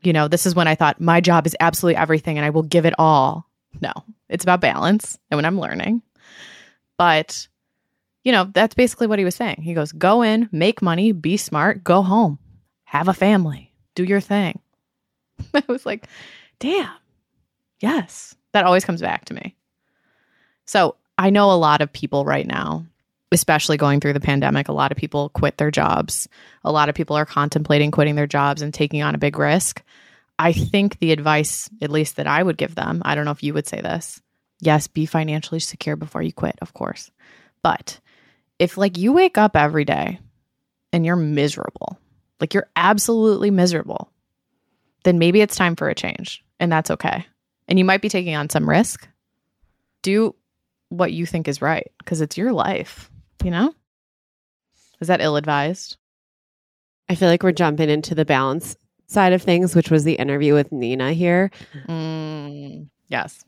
[0.01, 2.63] You know, this is when I thought my job is absolutely everything and I will
[2.63, 3.47] give it all.
[3.79, 3.93] No,
[4.27, 6.01] it's about balance and when I'm learning.
[6.97, 7.47] But,
[8.23, 9.61] you know, that's basically what he was saying.
[9.61, 12.39] He goes, go in, make money, be smart, go home,
[12.85, 14.59] have a family, do your thing.
[15.53, 16.07] I was like,
[16.59, 16.91] damn,
[17.79, 19.55] yes, that always comes back to me.
[20.65, 22.85] So I know a lot of people right now,
[23.31, 26.27] especially going through the pandemic, a lot of people quit their jobs.
[26.63, 29.83] A lot of people are contemplating quitting their jobs and taking on a big risk.
[30.39, 33.43] I think the advice, at least that I would give them, I don't know if
[33.43, 34.21] you would say this,
[34.63, 37.11] Yes, be financially secure before you quit, of course.
[37.63, 37.99] But
[38.59, 40.19] if like you wake up every day
[40.93, 41.99] and you're miserable,
[42.39, 44.09] like you're absolutely miserable,
[45.03, 47.25] then maybe it's time for a change and that's okay.
[47.67, 49.05] And you might be taking on some risk.
[50.01, 50.33] Do
[50.87, 53.11] what you think is right because it's your life,
[53.43, 53.73] you know?
[55.01, 55.97] Is that ill advised?
[57.09, 60.53] I feel like we're jumping into the balance side of things, which was the interview
[60.53, 61.51] with Nina here.
[61.89, 63.43] Mm, yes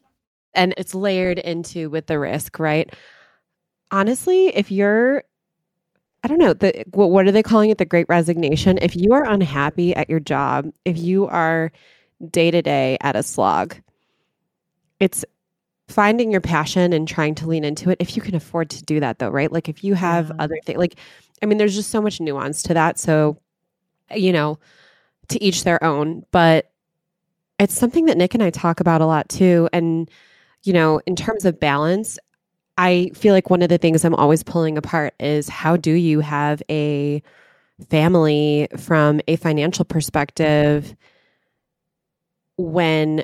[0.56, 2.94] and it's layered into with the risk, right?
[3.92, 5.24] Honestly, if you're
[6.26, 7.78] I don't know, the what, are they calling it?
[7.78, 8.80] The great resignation.
[8.82, 11.72] If you are unhappy at your job, if you are
[12.32, 13.76] day to day at a slog,
[15.00, 15.24] it's
[15.88, 19.00] finding your passion and trying to lean into it if you can afford to do
[19.02, 19.52] that though, right?
[19.52, 20.36] Like if you have yeah.
[20.40, 20.96] other things like
[21.44, 22.98] I mean there's just so much nuance to that.
[22.98, 23.38] So,
[24.16, 24.58] you know,
[25.28, 26.72] to each their own, but
[27.60, 30.10] it's something that Nick and I talk about a lot too and
[30.66, 32.20] you know, in terms of balance,
[32.78, 36.20] I feel like one of the things I'm always pulling apart is how do you
[36.20, 37.22] have a
[37.90, 40.96] family from a financial perspective
[42.58, 43.24] when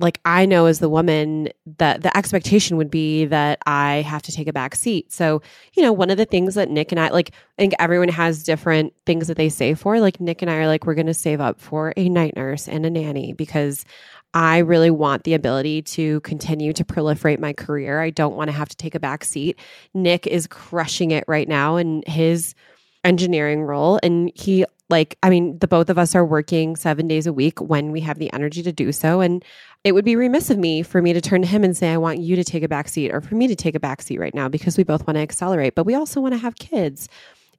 [0.00, 4.32] like I know as the woman that the expectation would be that I have to
[4.32, 5.12] take a back seat.
[5.12, 5.42] So,
[5.74, 8.42] you know, one of the things that Nick and I like, I think everyone has
[8.42, 10.00] different things that they save for.
[10.00, 12.66] Like Nick and I are like, we're going to save up for a night nurse
[12.66, 13.84] and a nanny because
[14.32, 18.00] I really want the ability to continue to proliferate my career.
[18.00, 19.58] I don't want to have to take a back seat.
[19.92, 22.54] Nick is crushing it right now in his
[23.02, 23.98] engineering role.
[24.02, 27.60] And he, like, I mean, the both of us are working seven days a week
[27.60, 29.20] when we have the energy to do so.
[29.20, 29.44] And
[29.82, 31.96] it would be remiss of me for me to turn to him and say, I
[31.96, 34.20] want you to take a back seat or for me to take a back seat
[34.20, 37.08] right now because we both want to accelerate, but we also want to have kids.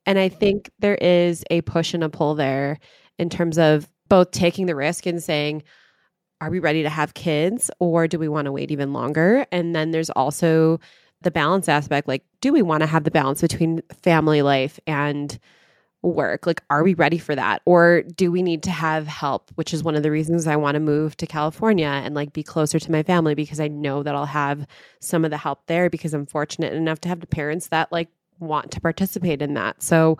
[0.05, 2.79] And I think there is a push and a pull there
[3.17, 5.63] in terms of both taking the risk and saying,
[6.41, 9.45] are we ready to have kids or do we want to wait even longer?
[9.51, 10.79] And then there's also
[11.21, 15.37] the balance aspect like, do we want to have the balance between family life and
[16.01, 16.47] work?
[16.47, 17.61] Like, are we ready for that?
[17.65, 19.51] Or do we need to have help?
[19.53, 22.41] Which is one of the reasons I want to move to California and like be
[22.41, 24.65] closer to my family because I know that I'll have
[24.99, 28.09] some of the help there because I'm fortunate enough to have the parents that like
[28.39, 29.83] want to participate in that.
[29.83, 30.17] So,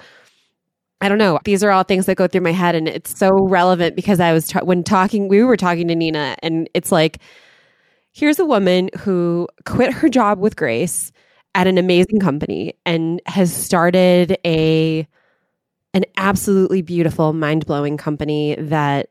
[1.01, 1.39] I don't know.
[1.43, 4.33] These are all things that go through my head, and it's so relevant because I
[4.33, 5.27] was when talking.
[5.27, 7.17] We were talking to Nina, and it's like,
[8.13, 11.11] here's a woman who quit her job with Grace
[11.55, 15.07] at an amazing company and has started a
[15.93, 19.09] an absolutely beautiful, mind blowing company that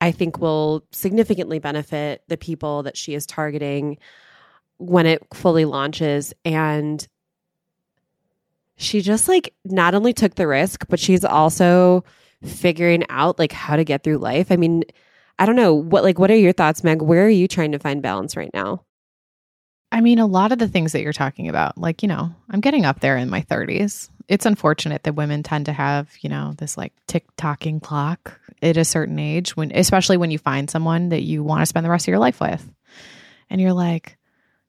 [0.00, 3.98] I think will significantly benefit the people that she is targeting
[4.78, 6.32] when it fully launches.
[6.44, 7.06] And
[8.78, 12.04] she just like not only took the risk, but she's also
[12.44, 14.50] figuring out like how to get through life.
[14.50, 14.84] I mean,
[15.38, 17.02] I don't know what like what are your thoughts, Meg?
[17.02, 18.84] Where are you trying to find balance right now?
[19.90, 22.60] I mean, a lot of the things that you're talking about, like, you know, I'm
[22.60, 24.10] getting up there in my 30s.
[24.28, 28.76] It's unfortunate that women tend to have, you know, this like tick tocking clock at
[28.76, 31.90] a certain age when especially when you find someone that you want to spend the
[31.90, 32.70] rest of your life with.
[33.50, 34.18] And you're like,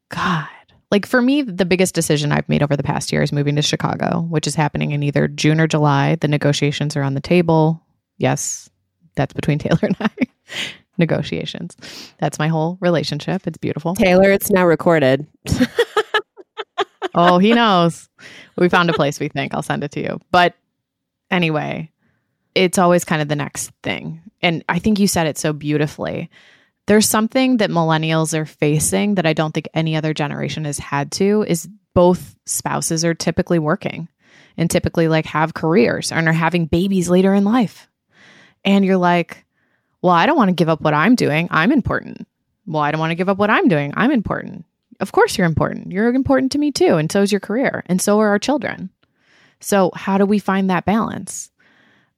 [0.09, 0.47] God,
[0.91, 3.61] like for me, the biggest decision I've made over the past year is moving to
[3.61, 6.15] Chicago, which is happening in either June or July.
[6.15, 7.81] The negotiations are on the table.
[8.17, 8.69] Yes,
[9.15, 10.09] that's between Taylor and I.
[10.97, 11.77] Negotiations.
[12.19, 13.45] That's my whole relationship.
[13.47, 13.95] It's beautiful.
[13.95, 15.27] Taylor, it's now recorded.
[17.15, 18.09] oh, he knows.
[18.57, 19.53] We found a place we think.
[19.53, 20.19] I'll send it to you.
[20.31, 20.55] But
[21.31, 21.91] anyway,
[22.55, 24.21] it's always kind of the next thing.
[24.41, 26.29] And I think you said it so beautifully.
[26.89, 31.11] There's something that millennials are facing that I don't think any other generation has had
[31.13, 34.07] to is both spouses are typically working
[34.57, 37.87] and typically like have careers and are having babies later in life.
[38.65, 39.45] And you're like,
[40.01, 41.47] well, I don't want to give up what I'm doing.
[41.51, 42.27] I'm important.
[42.65, 43.93] Well, I don't want to give up what I'm doing.
[43.95, 44.65] I'm important.
[44.99, 45.91] Of course, you're important.
[45.91, 46.95] You're important to me too.
[46.95, 47.83] And so is your career.
[47.85, 48.89] And so are our children.
[49.59, 51.51] So, how do we find that balance?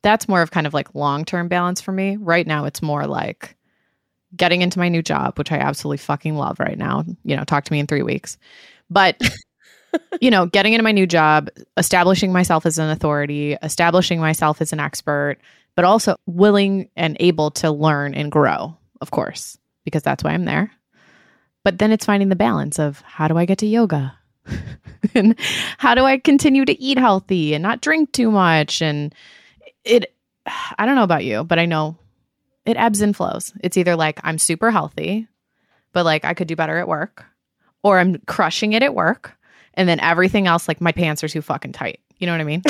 [0.01, 2.15] That's more of kind of like long term balance for me.
[2.15, 3.57] Right now, it's more like
[4.35, 7.05] getting into my new job, which I absolutely fucking love right now.
[7.23, 8.37] You know, talk to me in three weeks.
[8.89, 9.21] But,
[10.21, 14.73] you know, getting into my new job, establishing myself as an authority, establishing myself as
[14.73, 15.37] an expert,
[15.75, 20.45] but also willing and able to learn and grow, of course, because that's why I'm
[20.45, 20.71] there.
[21.63, 24.17] But then it's finding the balance of how do I get to yoga?
[25.15, 25.35] and
[25.77, 28.81] how do I continue to eat healthy and not drink too much?
[28.81, 29.13] And
[29.83, 30.13] it,
[30.45, 31.97] I don't know about you, but I know
[32.65, 33.53] it ebbs and flows.
[33.61, 35.27] It's either like I'm super healthy,
[35.93, 37.25] but like I could do better at work,
[37.83, 39.37] or I'm crushing it at work.
[39.73, 41.99] And then everything else, like my pants are too fucking tight.
[42.17, 42.61] You know what I mean?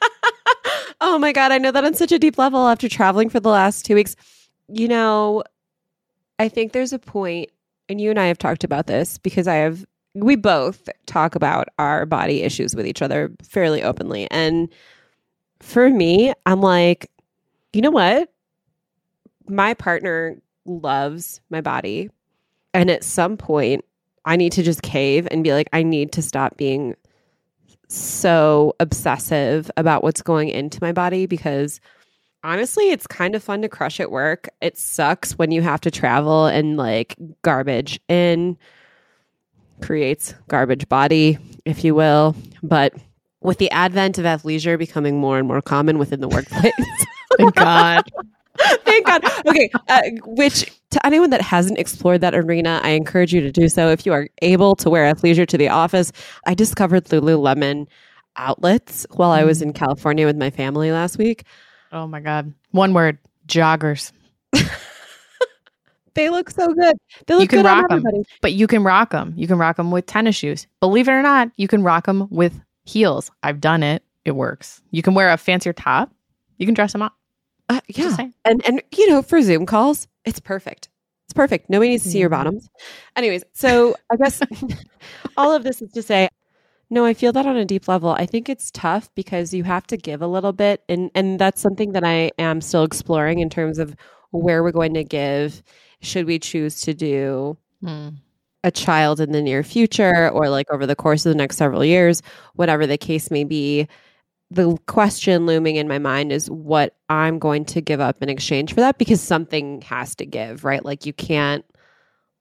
[1.00, 1.52] oh my God.
[1.52, 4.16] I know that on such a deep level after traveling for the last two weeks.
[4.68, 5.44] You know,
[6.38, 7.50] I think there's a point,
[7.88, 9.84] and you and I have talked about this because I have,
[10.14, 14.28] we both talk about our body issues with each other fairly openly.
[14.30, 14.68] And
[15.60, 17.10] for me, I'm like,
[17.72, 18.32] you know what?
[19.48, 22.10] My partner loves my body.
[22.74, 23.84] And at some point,
[24.24, 26.94] I need to just cave and be like, I need to stop being
[27.88, 31.80] so obsessive about what's going into my body because
[32.44, 34.48] honestly, it's kind of fun to crush at work.
[34.60, 38.58] It sucks when you have to travel and like garbage in
[39.80, 42.36] creates garbage body, if you will.
[42.62, 42.94] But
[43.40, 46.72] with the advent of athleisure becoming more and more common within the workplace.
[47.38, 48.04] Thank God.
[48.84, 49.24] Thank God.
[49.46, 49.70] Okay.
[49.88, 53.88] Uh, which to anyone that hasn't explored that arena, I encourage you to do so.
[53.88, 56.12] If you are able to wear athleisure to the office,
[56.46, 57.86] I discovered Lululemon
[58.36, 61.44] outlets while I was in California with my family last week.
[61.92, 62.52] Oh my God.
[62.70, 64.12] One word joggers.
[66.14, 66.96] they look so good.
[67.26, 68.24] They look you can good rock on them, everybody.
[68.40, 69.34] but you can rock them.
[69.36, 70.66] You can rock them with tennis shoes.
[70.80, 73.30] Believe it or not, you can rock them with heels.
[73.42, 74.02] I've done it.
[74.24, 74.82] It works.
[74.90, 76.12] You can wear a fancier top.
[76.58, 77.17] You can dress them up.
[77.68, 78.16] Uh, yeah.
[78.44, 80.88] And and you know, for Zoom calls, it's perfect.
[81.26, 81.68] It's perfect.
[81.68, 82.68] Nobody needs to see your bottoms.
[83.16, 84.40] Anyways, so I guess
[85.36, 86.28] all of this is to say
[86.90, 88.10] no, I feel that on a deep level.
[88.10, 91.60] I think it's tough because you have to give a little bit and and that's
[91.60, 93.94] something that I am still exploring in terms of
[94.30, 95.62] where we're going to give
[96.00, 98.08] should we choose to do Hmm.
[98.64, 101.84] a child in the near future or like over the course of the next several
[101.84, 102.22] years,
[102.54, 103.86] whatever the case may be.
[104.50, 108.72] The question looming in my mind is what I'm going to give up in exchange
[108.72, 110.84] for that because something has to give, right?
[110.84, 111.64] Like you can't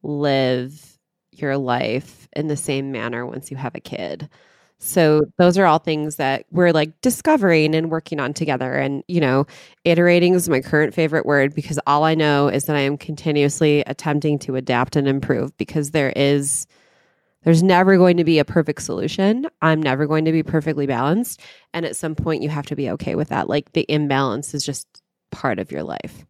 [0.03, 0.97] live
[1.31, 4.29] your life in the same manner once you have a kid.
[4.79, 8.73] So those are all things that we're like discovering and working on together.
[8.73, 9.45] And, you know,
[9.85, 13.81] iterating is my current favorite word because all I know is that I am continuously
[13.87, 16.67] attempting to adapt and improve because there is
[17.43, 19.47] there's never going to be a perfect solution.
[19.61, 21.41] I'm never going to be perfectly balanced.
[21.73, 23.47] And at some point you have to be okay with that.
[23.47, 24.87] Like the imbalance is just
[25.31, 26.25] part of your life.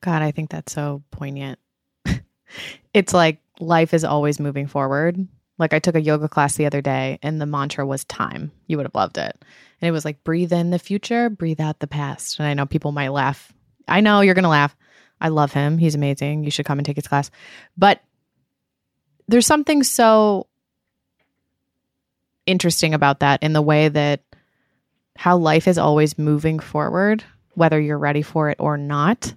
[0.00, 1.58] God, I think that's so poignant.
[2.94, 5.26] it's like life is always moving forward.
[5.58, 8.50] Like I took a yoga class the other day and the mantra was time.
[8.66, 9.44] You would have loved it.
[9.80, 12.38] And it was like breathe in the future, breathe out the past.
[12.38, 13.52] And I know people might laugh.
[13.86, 14.76] I know you're going to laugh.
[15.20, 15.78] I love him.
[15.78, 16.44] He's amazing.
[16.44, 17.30] You should come and take his class.
[17.76, 18.02] But
[19.28, 20.46] there's something so
[22.46, 24.20] interesting about that in the way that
[25.16, 29.32] how life is always moving forward, whether you're ready for it or not.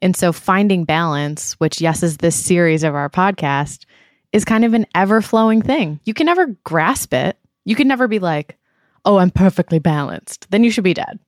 [0.00, 3.84] And so finding balance, which, yes, is this series of our podcast,
[4.32, 6.00] is kind of an ever flowing thing.
[6.04, 7.36] You can never grasp it.
[7.64, 8.58] You can never be like,
[9.04, 10.50] oh, I'm perfectly balanced.
[10.50, 11.18] Then you should be dead.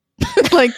[0.52, 0.72] like,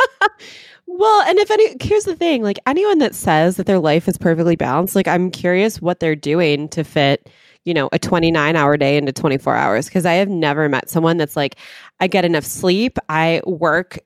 [0.92, 4.18] Well, and if any, here's the thing like anyone that says that their life is
[4.18, 7.30] perfectly balanced, like I'm curious what they're doing to fit,
[7.64, 9.88] you know, a 29 hour day into 24 hours.
[9.88, 11.56] Cause I have never met someone that's like,
[12.00, 13.98] I get enough sleep, I work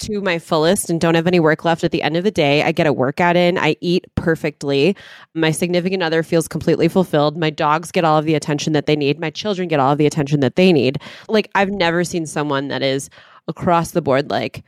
[0.00, 2.62] to my fullest and don't have any work left at the end of the day.
[2.62, 4.96] I get a workout in, I eat perfectly.
[5.34, 7.36] My significant other feels completely fulfilled.
[7.36, 9.20] My dogs get all of the attention that they need.
[9.20, 11.02] My children get all of the attention that they need.
[11.28, 13.10] Like, I've never seen someone that is
[13.46, 14.64] across the board like,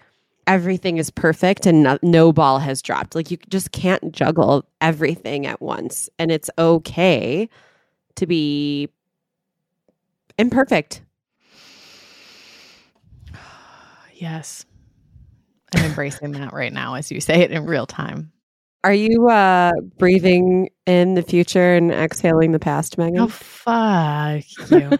[0.46, 3.14] everything is perfect and no, no ball has dropped.
[3.14, 6.09] Like you just can't juggle everything at once.
[6.18, 7.48] And it's okay
[8.16, 8.88] to be
[10.38, 11.02] imperfect.
[14.14, 14.66] Yes.
[15.74, 18.31] I'm embracing that right now as you say it in real time.
[18.85, 23.20] Are you uh, breathing in the future and exhaling the past, Megan?
[23.20, 24.90] Oh, fuck you.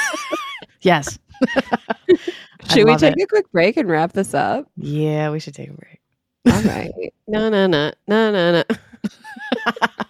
[0.80, 1.18] yes.
[2.70, 3.22] should we take it.
[3.22, 4.66] a quick break and wrap this up?
[4.76, 6.00] Yeah, we should take a break.
[6.46, 6.92] All right.
[7.26, 8.76] no, no, no, no, no, no.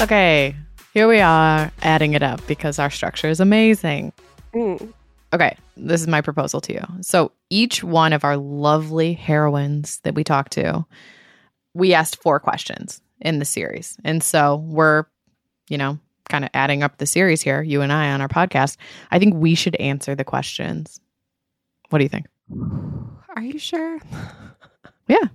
[0.00, 0.54] Okay,
[0.92, 4.12] here we are adding it up because our structure is amazing.
[4.54, 4.92] Mm.
[5.32, 6.84] Okay, this is my proposal to you.
[7.00, 10.84] So each one of our lovely heroines that we talked to,
[11.72, 13.96] we asked four questions in the series.
[14.04, 15.06] And so we're,
[15.70, 18.76] you know, kind of adding up the series here, you and I on our podcast.
[19.10, 21.00] I think we should answer the questions.
[21.90, 22.26] What do you think?
[23.36, 23.98] Are you sure?
[25.06, 25.28] Yeah.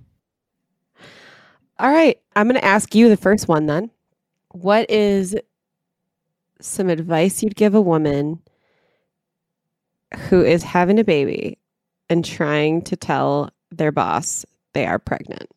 [1.78, 2.18] All right.
[2.34, 3.90] I'm going to ask you the first one then.
[4.50, 5.36] What is
[6.60, 8.40] some advice you'd give a woman
[10.28, 11.56] who is having a baby
[12.08, 15.48] and trying to tell their boss they are pregnant?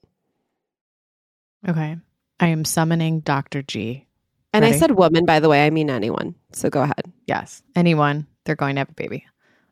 [1.67, 1.97] Okay.
[2.39, 3.63] I am summoning Dr.
[3.63, 4.05] G.
[4.53, 6.35] And I said woman, by the way, I mean anyone.
[6.51, 7.11] So go ahead.
[7.25, 7.63] Yes.
[7.75, 9.25] Anyone, they're going to have a baby.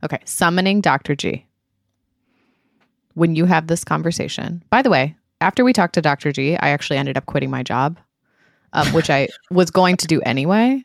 [0.03, 0.19] Okay.
[0.25, 1.15] Summoning Dr.
[1.15, 1.45] G.
[3.13, 6.31] When you have this conversation, by the way, after we talked to Dr.
[6.31, 7.99] G, I actually ended up quitting my job,
[8.73, 10.83] um, which I was going to do anyway.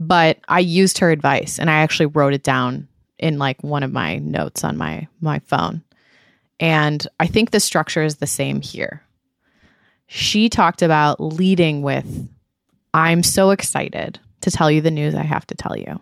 [0.00, 2.88] But I used her advice and I actually wrote it down
[3.18, 5.82] in like one of my notes on my my phone.
[6.60, 9.02] And I think the structure is the same here.
[10.06, 12.28] She talked about leading with
[12.94, 16.00] I'm so excited to tell you the news I have to tell you.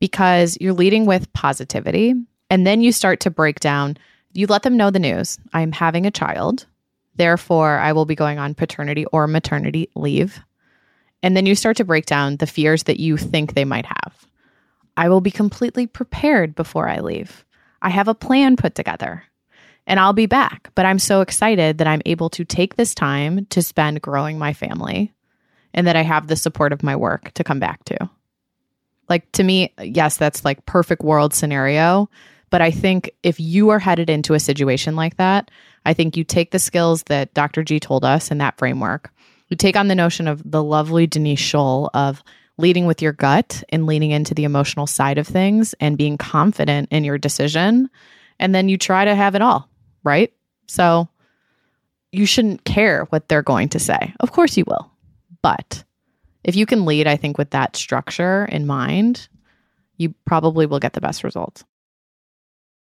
[0.00, 2.14] Because you're leading with positivity
[2.50, 3.96] and then you start to break down,
[4.32, 5.38] you let them know the news.
[5.52, 6.66] I'm having a child.
[7.16, 10.40] Therefore, I will be going on paternity or maternity leave.
[11.22, 14.26] And then you start to break down the fears that you think they might have.
[14.96, 17.44] I will be completely prepared before I leave.
[17.80, 19.24] I have a plan put together
[19.86, 20.70] and I'll be back.
[20.74, 24.52] But I'm so excited that I'm able to take this time to spend growing my
[24.52, 25.12] family
[25.74, 28.10] and that I have the support of my work to come back to.
[29.08, 32.08] Like to me, yes, that's like perfect world scenario.
[32.50, 35.50] But I think if you are headed into a situation like that,
[35.86, 37.62] I think you take the skills that Dr.
[37.62, 39.10] G told us in that framework.
[39.48, 42.22] You take on the notion of the lovely Denise Scholl of
[42.58, 46.88] leading with your gut and leaning into the emotional side of things and being confident
[46.90, 47.88] in your decision.
[48.38, 49.68] And then you try to have it all,
[50.04, 50.32] right?
[50.66, 51.08] So
[52.12, 54.14] you shouldn't care what they're going to say.
[54.20, 54.91] Of course you will.
[55.42, 55.84] But
[56.44, 59.28] if you can lead, I think, with that structure in mind,
[59.96, 61.64] you probably will get the best results.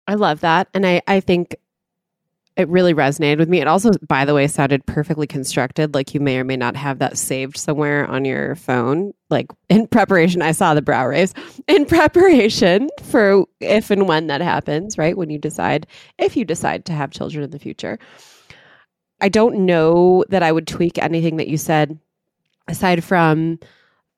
[0.07, 0.69] I love that.
[0.75, 1.57] And I, I think
[2.57, 3.61] it really resonated with me.
[3.61, 5.95] It also, by the way, sounded perfectly constructed.
[5.95, 9.13] Like you may or may not have that saved somewhere on your phone.
[9.31, 11.33] Like in preparation, I saw the brow raise.
[11.69, 15.17] In preparation for if and when that happens, right?
[15.17, 15.87] When you decide,
[16.19, 17.99] if you decide to have children in the future.
[19.23, 21.99] I don't know that I would tweak anything that you said
[22.69, 23.59] aside from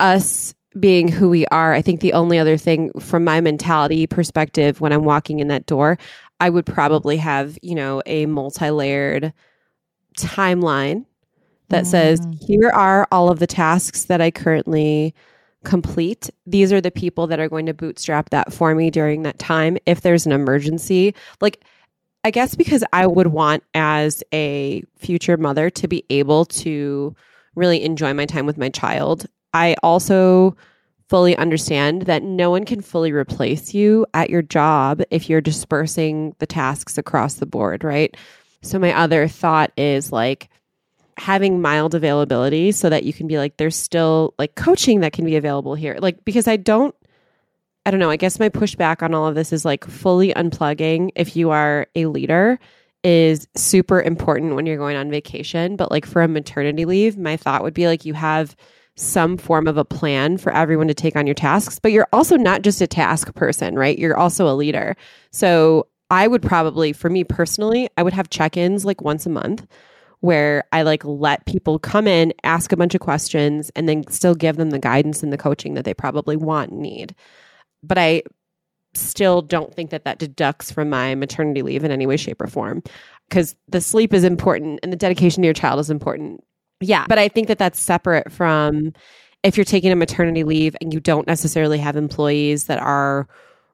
[0.01, 1.75] us being who we are.
[1.75, 5.67] I think the only other thing from my mentality perspective when I'm walking in that
[5.67, 5.99] door,
[6.41, 9.33] I would probably have, you know, a multi-layered
[10.19, 11.05] timeline
[11.69, 12.43] that says, mm.
[12.47, 15.15] here are all of the tasks that I currently
[15.65, 16.29] complete.
[16.47, 19.79] These are the people that are going to bootstrap that for me during that time
[19.87, 21.15] if there's an emergency.
[21.41, 21.65] Like
[22.25, 27.17] I guess because I would want as a future mother to be able to
[27.55, 29.27] really enjoy my time with my child.
[29.53, 30.57] I also
[31.09, 36.35] fully understand that no one can fully replace you at your job if you're dispersing
[36.39, 38.17] the tasks across the board, right?
[38.63, 40.49] So my other thought is like
[41.19, 45.27] having mild availability so that you can be like there's still like coaching that can
[45.27, 45.99] be available here.
[46.01, 46.95] Like because I don't
[47.85, 51.11] I don't know, I guess my pushback on all of this is like fully unplugging
[51.17, 52.59] if you are a leader
[53.05, 57.37] is super important when you're going on vacation, but like for a maternity leave, my
[57.37, 58.57] thought would be like you have
[58.97, 62.37] some form of a plan for everyone to take on your tasks, but you're also
[62.37, 63.99] not just a task person, right?
[63.99, 64.97] You're also a leader.
[65.31, 69.31] So I would probably, for me personally, I would have check ins like once a
[69.31, 69.67] month
[70.21, 74.35] where I like let people come in, ask a bunch of questions, and then still
[74.35, 77.15] give them the guidance and the coaching that they probably want and need.
[77.83, 78.23] But I
[78.95, 82.47] still don't think that that deducts from my maternity leave in any way, shape, or
[82.47, 82.83] form
[83.29, 86.45] because the sleep is important and the dedication to your child is important.
[86.81, 87.07] Yeah.
[87.09, 88.93] But I think that that's separate from
[89.43, 93.27] if you're taking a maternity leave and you don't necessarily have employees that are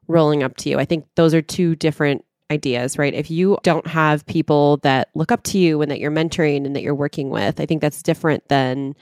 [0.07, 0.79] rolling up to you.
[0.79, 3.13] I think those are two different ideas, right?
[3.13, 6.75] If you don't have people that look up to you and that you're mentoring and
[6.75, 8.95] that you're working with, I think that's different than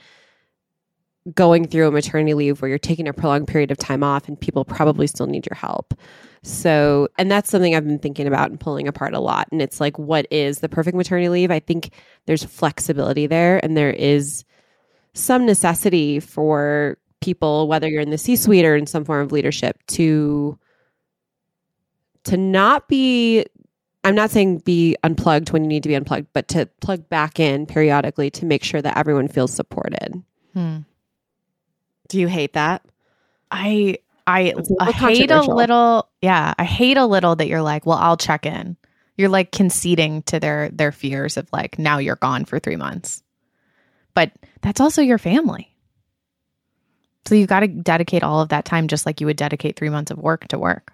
[1.34, 4.40] going through a maternity leave where you're taking a prolonged period of time off and
[4.40, 5.94] people probably still need your help.
[6.42, 9.48] So, and that's something I've been thinking about and pulling apart a lot.
[9.50, 11.50] And it's like, what is the perfect maternity leave?
[11.50, 11.90] I think
[12.26, 14.44] there's flexibility there and there is
[15.14, 19.32] some necessity for people, whether you're in the C suite or in some form of
[19.32, 20.58] leadership, to
[22.24, 23.44] to not be
[24.04, 27.40] I'm not saying be unplugged when you need to be unplugged, but to plug back
[27.40, 30.22] in periodically to make sure that everyone feels supported.
[30.54, 30.78] Hmm.
[32.08, 32.84] Do you hate that?
[33.50, 37.48] I I, It's a I little hate a little yeah, I hate a little that
[37.48, 38.76] you're like, well, I'll check in.
[39.16, 43.22] You're like conceding to their their fears of like now you're gone for 3 months.
[44.14, 44.32] But
[44.62, 45.74] that's also your family.
[47.26, 49.90] So you've got to dedicate all of that time just like you would dedicate 3
[49.90, 50.92] months of work to work.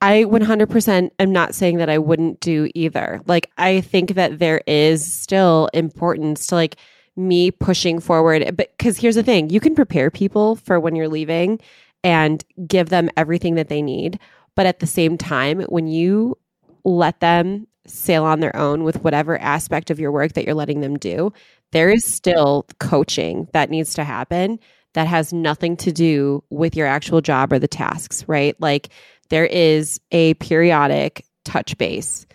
[0.00, 3.20] I 100% am not saying that I wouldn't do either.
[3.26, 6.76] Like, I think that there is still importance to like
[7.16, 8.56] me pushing forward.
[8.56, 11.60] But because here's the thing you can prepare people for when you're leaving
[12.04, 14.18] and give them everything that they need.
[14.54, 16.36] But at the same time, when you
[16.84, 20.80] let them sail on their own with whatever aspect of your work that you're letting
[20.80, 21.32] them do,
[21.72, 24.58] there is still coaching that needs to happen
[24.94, 28.54] that has nothing to do with your actual job or the tasks, right?
[28.60, 28.90] Like,
[29.30, 32.26] there is a periodic touch base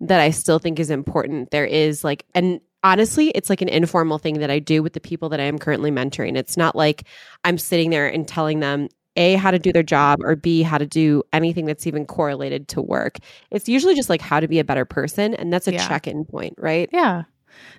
[0.00, 1.50] that I still think is important.
[1.50, 5.00] There is like, and honestly, it's like an informal thing that I do with the
[5.00, 6.36] people that I am currently mentoring.
[6.36, 7.02] It's not like
[7.44, 10.78] I'm sitting there and telling them A, how to do their job, or B, how
[10.78, 13.18] to do anything that's even correlated to work.
[13.50, 15.34] It's usually just like how to be a better person.
[15.34, 15.88] And that's a Yeah.
[15.88, 16.88] check in point, right?
[16.92, 17.24] Yeah.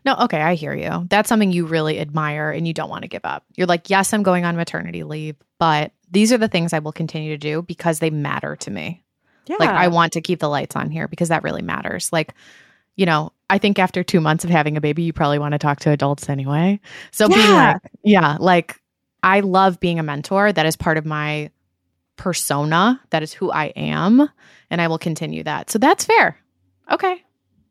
[0.03, 1.05] No, okay, I hear you.
[1.09, 3.45] That's something you really admire and you don't want to give up.
[3.55, 6.91] You're like, yes, I'm going on maternity leave, but these are the things I will
[6.91, 9.03] continue to do because they matter to me.
[9.45, 9.57] Yeah.
[9.59, 12.11] Like, I want to keep the lights on here because that really matters.
[12.11, 12.33] Like,
[12.95, 15.57] you know, I think after two months of having a baby, you probably want to
[15.57, 16.79] talk to adults anyway.
[17.11, 17.73] So being Yeah.
[17.73, 18.81] like, yeah, like
[19.23, 20.51] I love being a mentor.
[20.51, 21.49] That is part of my
[22.17, 22.99] persona.
[23.11, 24.27] That is who I am.
[24.69, 25.69] And I will continue that.
[25.69, 26.37] So that's fair.
[26.91, 27.23] Okay.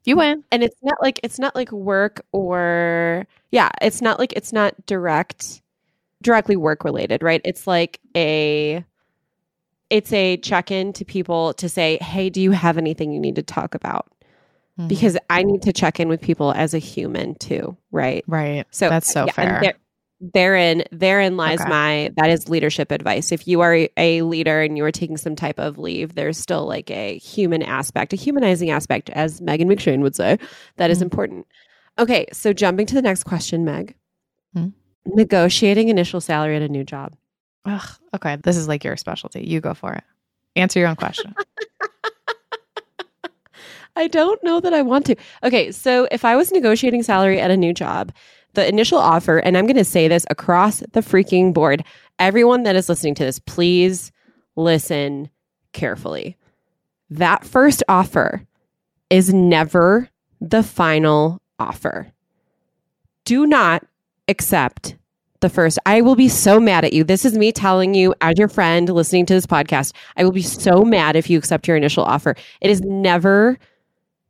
[0.04, 0.44] You win.
[0.52, 4.86] and it's not like it's not like work or yeah it's not like it's not
[4.86, 5.60] direct
[6.22, 8.84] directly work related right it's like a
[9.90, 13.42] it's a check-in to people to say hey do you have anything you need to
[13.42, 14.06] talk about
[14.78, 14.88] Mhm.
[14.88, 18.66] because i need to check in with people as a human too right right.
[18.70, 19.60] so That's so yeah, and fair.
[19.60, 19.76] there-
[20.32, 21.68] therein therein lies Okay.
[21.68, 25.36] my that is leadership advice if you are a, leader and you are taking some
[25.36, 30.00] type of leave there's still like a human aspect a humanizing aspect as megan mcshane
[30.00, 30.38] would say
[30.76, 31.02] that is Mhm.
[31.02, 31.46] important
[31.98, 33.94] okay so jumping to the next question meg
[34.56, 34.72] Mhm.
[35.04, 37.14] negotiating initial salary at a new job
[37.66, 38.36] Ugh, okay.
[38.36, 39.44] This is like your specialty.
[39.44, 40.04] You go for it.
[40.54, 41.34] Answer your own question.
[43.96, 45.16] I don't know that I want to.
[45.42, 48.12] Okay, so if I was negotiating salary at a new job,
[48.52, 51.84] the initial offer, and I'm going to say this across the freaking board,
[52.18, 54.12] everyone that is listening to this, please
[54.54, 55.30] listen
[55.72, 56.36] carefully.
[57.10, 58.46] That first offer
[59.10, 60.08] is never
[60.40, 62.12] the final offer.
[63.24, 63.84] Do not
[64.28, 64.96] accept
[65.40, 65.78] the first.
[65.86, 67.04] I will be so mad at you.
[67.04, 70.42] This is me telling you, as your friend listening to this podcast, I will be
[70.42, 72.34] so mad if you accept your initial offer.
[72.60, 73.58] It is never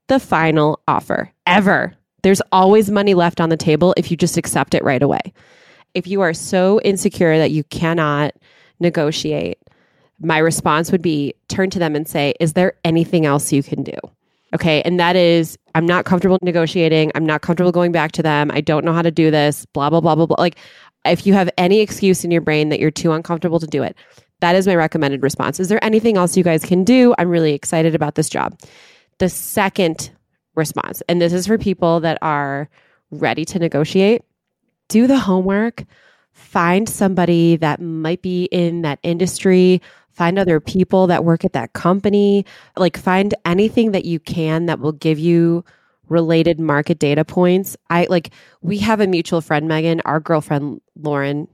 [0.09, 1.95] the final offer ever.
[2.23, 5.21] There's always money left on the table if you just accept it right away.
[5.95, 8.35] If you are so insecure that you cannot
[8.81, 9.59] negotiate,
[10.21, 13.83] my response would be turn to them and say, Is there anything else you can
[13.83, 13.97] do?
[14.55, 14.81] Okay.
[14.83, 17.13] And that is, I'm not comfortable negotiating.
[17.15, 18.51] I'm not comfortable going back to them.
[18.53, 20.37] I don't know how to do this, blah, blah, blah, blah, blah.
[20.39, 20.57] Like,
[21.05, 23.97] if you have any excuse in your brain that you're too uncomfortable to do it,
[24.41, 25.61] that is my recommended response.
[25.61, 27.15] Is there anything else you guys can do?
[27.19, 28.59] I'm really excited about this job.
[29.19, 30.11] The second
[30.55, 32.69] response, and this is for people that are
[33.11, 34.23] ready to negotiate,
[34.89, 35.85] do the homework,
[36.33, 39.81] find somebody that might be in that industry,
[40.13, 42.45] find other people that work at that company,
[42.77, 45.65] like find anything that you can that will give you
[46.09, 47.77] related market data points.
[47.91, 48.31] I like
[48.63, 51.49] we have a mutual friend, Megan, our girlfriend Lauren.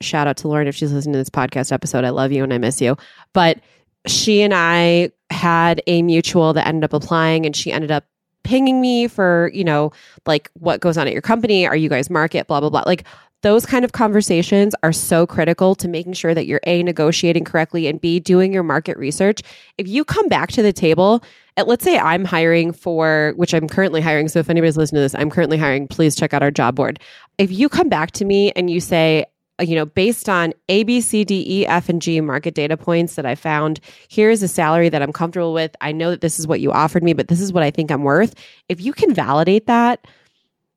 [0.00, 2.04] Shout out to Lauren if she's listening to this podcast episode.
[2.04, 2.96] I love you and I miss you.
[3.32, 3.60] But
[4.06, 8.04] she and I had a mutual that ended up applying and she ended up
[8.44, 9.92] pinging me for, you know,
[10.24, 11.66] like what goes on at your company?
[11.66, 12.46] Are you guys market?
[12.46, 12.84] Blah, blah, blah.
[12.86, 13.04] Like
[13.42, 17.86] those kind of conversations are so critical to making sure that you're A, negotiating correctly
[17.86, 19.42] and B, doing your market research.
[19.78, 21.22] If you come back to the table,
[21.56, 24.28] at, let's say I'm hiring for, which I'm currently hiring.
[24.28, 25.88] So if anybody's listening to this, I'm currently hiring.
[25.88, 27.00] Please check out our job board.
[27.38, 29.26] If you come back to me and you say,
[29.58, 32.76] Uh, you know, based on A, B, C, D, E, F, and G market data
[32.76, 35.74] points that I found, here's a salary that I'm comfortable with.
[35.80, 37.90] I know that this is what you offered me, but this is what I think
[37.90, 38.34] I'm worth.
[38.68, 40.06] If you can validate that,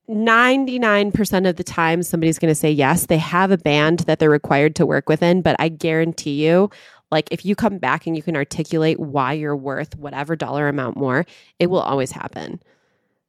[0.09, 3.05] 99% of the time somebody's going to say yes.
[3.05, 6.71] They have a band that they're required to work within, but I guarantee you,
[7.11, 10.97] like if you come back and you can articulate why you're worth whatever dollar amount
[10.97, 11.25] more,
[11.59, 12.61] it will always happen.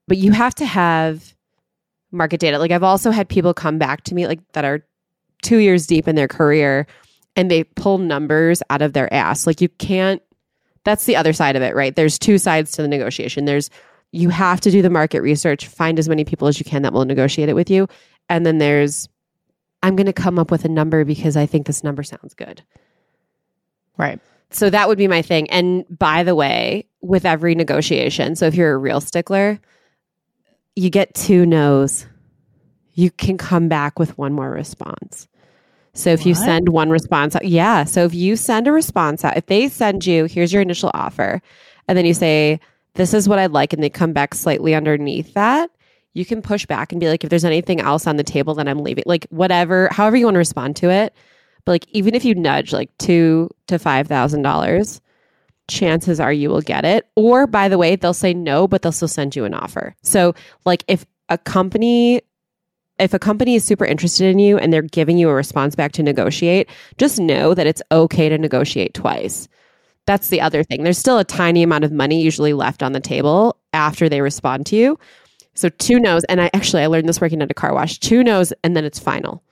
[0.08, 1.34] But you have to have
[2.12, 2.58] market data.
[2.58, 4.84] Like I've also had people come back to me like that are
[5.42, 6.86] 2 years deep in their career
[7.36, 9.46] and they pull numbers out of their ass.
[9.46, 10.22] Like you can't
[10.84, 11.94] that's the other side of it, right?
[11.94, 13.44] There's two sides to the negotiation.
[13.44, 13.70] There's
[14.12, 16.92] you have to do the market research, find as many people as you can that
[16.92, 17.86] will negotiate it with you.
[18.28, 19.08] And then there's,
[19.82, 22.62] I'm going to come up with a number because I think this number sounds good.
[23.96, 24.18] Right.
[24.50, 25.48] So that would be my thing.
[25.50, 29.60] And by the way, with every negotiation, so if you're a real stickler,
[30.74, 32.06] you get two no's.
[33.00, 35.26] You can come back with one more response.
[35.94, 36.26] So if what?
[36.26, 37.84] you send one response out, yeah.
[37.84, 41.40] So if you send a response out, if they send you, here's your initial offer,
[41.88, 42.60] and then you say,
[42.94, 45.70] this is what I'd like, and they come back slightly underneath that,
[46.12, 48.68] you can push back and be like, if there's anything else on the table, then
[48.68, 49.04] I'm leaving.
[49.06, 51.14] Like whatever, however you want to respond to it.
[51.64, 55.00] But like even if you nudge like two to five thousand dollars,
[55.68, 57.06] chances are you will get it.
[57.14, 59.94] Or by the way, they'll say no, but they'll still send you an offer.
[60.02, 60.34] So
[60.64, 62.22] like if a company
[63.00, 65.92] if a company is super interested in you and they're giving you a response back
[65.92, 69.48] to negotiate, just know that it's okay to negotiate twice.
[70.06, 70.82] That's the other thing.
[70.82, 74.66] There's still a tiny amount of money usually left on the table after they respond
[74.66, 74.98] to you.
[75.54, 77.98] So two no's, and I actually I learned this working at a car wash.
[77.98, 79.42] Two no's, and then it's final.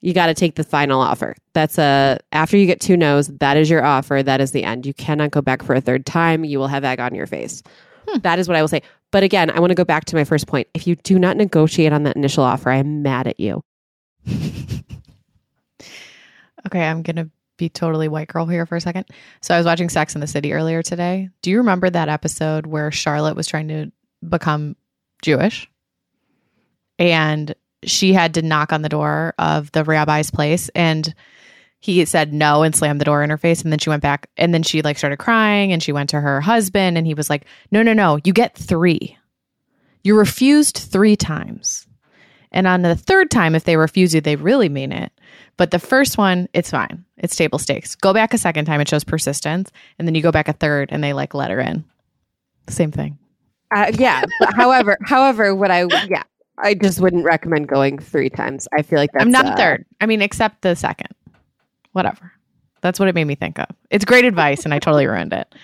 [0.00, 1.34] You got to take the final offer.
[1.52, 4.22] That's a after you get two no's, that is your offer.
[4.22, 4.86] That is the end.
[4.86, 6.44] You cannot go back for a third time.
[6.44, 7.62] You will have egg on your face.
[8.08, 8.18] Hmm.
[8.20, 8.82] That is what I will say.
[9.12, 10.68] But again, I want to go back to my first point.
[10.74, 13.62] If you do not negotiate on that initial offer, I am mad at you.
[16.66, 19.06] okay, I'm gonna be totally white girl here for a second.
[19.40, 21.30] So I was watching Sex in the City earlier today.
[21.42, 23.90] Do you remember that episode where Charlotte was trying to
[24.28, 24.76] become
[25.22, 25.70] Jewish?
[26.98, 27.54] And
[27.84, 31.14] she had to knock on the door of the rabbi's place and
[31.92, 34.28] he said no and slammed the door in her face and then she went back
[34.36, 37.30] and then she like started crying and she went to her husband and he was
[37.30, 39.16] like no no no you get 3
[40.04, 41.86] you refused 3 times
[42.52, 45.12] and on the third time if they refuse you they really mean it
[45.56, 47.04] but the first one, it's fine.
[47.16, 47.94] It's table stakes.
[47.94, 49.70] Go back a second time, it shows persistence.
[49.98, 51.84] And then you go back a third and they like let her in.
[52.68, 53.18] Same thing.
[53.74, 54.24] Uh, yeah.
[54.54, 56.24] however, however, what I, yeah,
[56.58, 58.68] I just wouldn't recommend going three times.
[58.76, 59.24] I feel like that's.
[59.24, 59.86] I'm not uh, third.
[60.00, 61.08] I mean, except the second.
[61.96, 62.30] Whatever.
[62.82, 63.64] That's what it made me think of.
[63.88, 65.54] It's great advice, and I totally ruined it.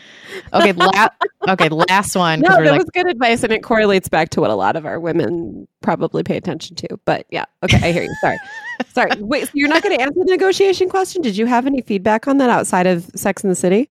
[0.55, 1.09] Okay, la-
[1.47, 2.41] okay, last one.
[2.41, 4.87] No, that like, was good advice, and it correlates back to what a lot of
[4.87, 6.89] our women probably pay attention to.
[7.05, 8.15] But yeah, okay, I hear you.
[8.23, 8.39] Sorry,
[8.95, 9.11] sorry.
[9.19, 11.21] Wait, so you're not going to answer the negotiation question?
[11.21, 13.91] Did you have any feedback on that outside of Sex in the City?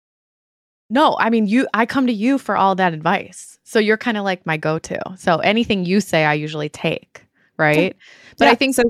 [0.90, 1.68] No, I mean you.
[1.76, 5.00] I come to you for all that advice, so you're kind of like my go-to.
[5.16, 7.24] So anything you say, I usually take.
[7.56, 7.96] Right,
[8.40, 8.82] but yeah, I think so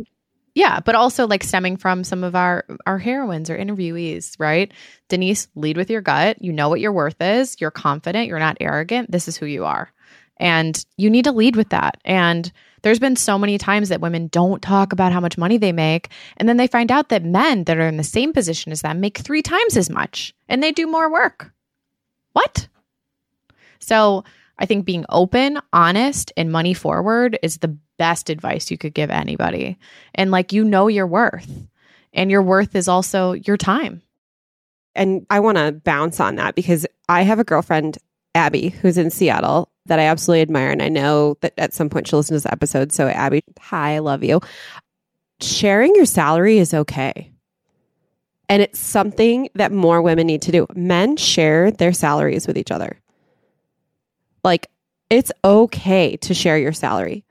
[0.53, 4.71] yeah, but also like stemming from some of our our heroines or interviewees, right?
[5.07, 6.41] Denise, lead with your gut.
[6.41, 7.55] You know what your worth is.
[7.59, 8.27] You're confident.
[8.27, 9.11] You're not arrogant.
[9.11, 9.91] This is who you are,
[10.37, 11.97] and you need to lead with that.
[12.03, 15.71] And there's been so many times that women don't talk about how much money they
[15.71, 18.81] make, and then they find out that men that are in the same position as
[18.81, 21.53] them make three times as much, and they do more work.
[22.33, 22.67] What?
[23.79, 24.23] So
[24.57, 29.11] I think being open, honest, and money forward is the best advice you could give
[29.11, 29.77] anybody.
[30.15, 31.67] And like, you know your worth,
[32.13, 34.01] and your worth is also your time.
[34.95, 37.99] And I want to bounce on that because I have a girlfriend,
[38.33, 40.71] Abby, who's in Seattle that I absolutely admire.
[40.71, 42.91] And I know that at some point she'll listen to this episode.
[42.91, 44.41] So, Abby, hi, I love you.
[45.39, 47.31] Sharing your salary is okay.
[48.49, 50.65] And it's something that more women need to do.
[50.73, 52.99] Men share their salaries with each other.
[54.43, 54.71] Like,
[55.11, 57.25] it's okay to share your salary.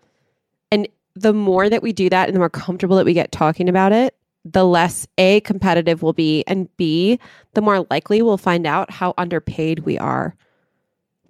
[0.71, 3.68] And the more that we do that and the more comfortable that we get talking
[3.68, 4.14] about it,
[4.45, 7.18] the less A, competitive we'll be, and B,
[7.55, 10.35] the more likely we'll find out how underpaid we are.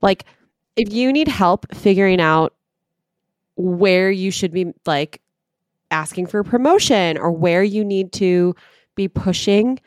[0.00, 0.24] Like,
[0.76, 2.54] if you need help figuring out
[3.56, 5.20] where you should be, like,
[5.90, 8.54] asking for a promotion or where you need to
[8.94, 9.80] be pushing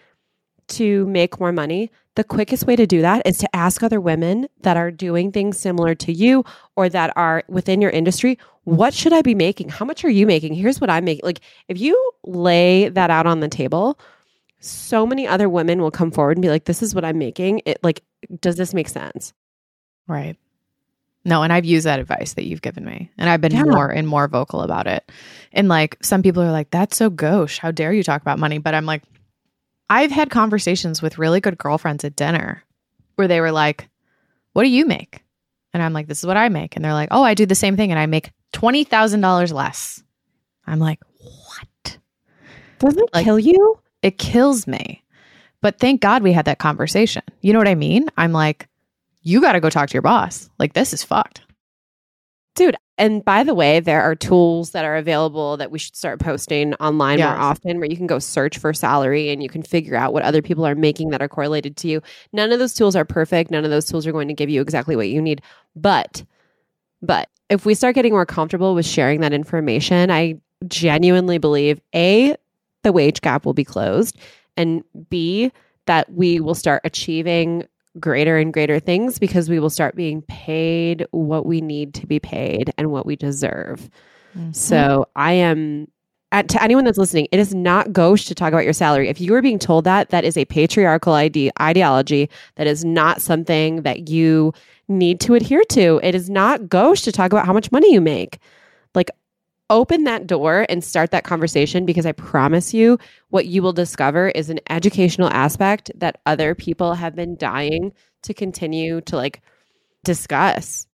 [0.68, 4.48] to make more money, the quickest way to do that is to ask other women
[4.62, 6.44] that are doing things similar to you
[6.76, 9.70] or that are within your industry, what should I be making?
[9.70, 10.54] How much are you making?
[10.54, 11.26] Here's what I'm making.
[11.26, 14.00] Like if you lay that out on the table,
[14.60, 17.62] so many other women will come forward and be like, this is what I'm making.
[17.66, 18.04] It like,
[18.40, 19.34] does this make sense?
[20.08, 20.38] Right.
[21.26, 23.64] No, and I've used that advice that you've given me, and I've been yeah.
[23.64, 25.10] more and more vocal about it.
[25.54, 27.60] And like some people are like, that's so gauche.
[27.60, 28.58] How dare you talk about money?
[28.58, 29.04] But I'm like,
[29.94, 32.64] I've had conversations with really good girlfriends at dinner
[33.16, 33.90] where they were like,
[34.54, 35.24] what do you make?
[35.72, 36.76] And I'm like, this is what I make.
[36.76, 40.02] And they're like, oh, I do the same thing and I make $20,000 less.
[40.66, 41.98] I'm like, what?
[42.80, 43.80] Doesn't it Like- kill you?
[44.02, 45.04] It kills me.
[45.62, 47.22] But thank God we had that conversation.
[47.42, 48.10] You know what I mean?
[48.18, 48.68] I'm like,
[49.22, 50.50] you got to go talk to your boss.
[50.58, 51.43] Like, this is fucked.
[52.56, 56.20] Dude, and by the way, there are tools that are available that we should start
[56.20, 59.96] posting online more often where you can go search for salary and you can figure
[59.96, 62.02] out what other people are making that are correlated to you.
[62.32, 63.50] None of those tools are perfect.
[63.50, 65.42] None of those tools are going to give you exactly what you need.
[65.76, 66.24] But
[67.02, 72.36] but if we start getting more comfortable with sharing that information, I genuinely believe A,
[72.84, 74.18] the wage gap will be closed,
[74.56, 75.52] and B,
[75.86, 77.68] that we will start achieving
[78.00, 82.20] greater and greater things because we will start being paid what we need to be
[82.20, 83.90] paid and what we deserve.
[84.36, 84.52] Mm-hmm.
[84.52, 85.88] So I am
[86.32, 89.08] at, to anyone that's listening, it is not gauche to talk about your salary.
[89.08, 92.30] If you are being told that, that is a patriarchal ide- ideology.
[92.56, 94.54] That is not something that you
[94.88, 96.00] need to adhere to.
[96.02, 98.40] It is not gauche to talk about how much money you make.
[98.96, 99.12] Like,
[99.70, 102.98] open that door and start that conversation because I promise you,
[103.30, 107.94] what you will discover is an educational aspect that other people have been dying
[108.24, 109.42] to continue to like
[110.04, 110.88] discuss.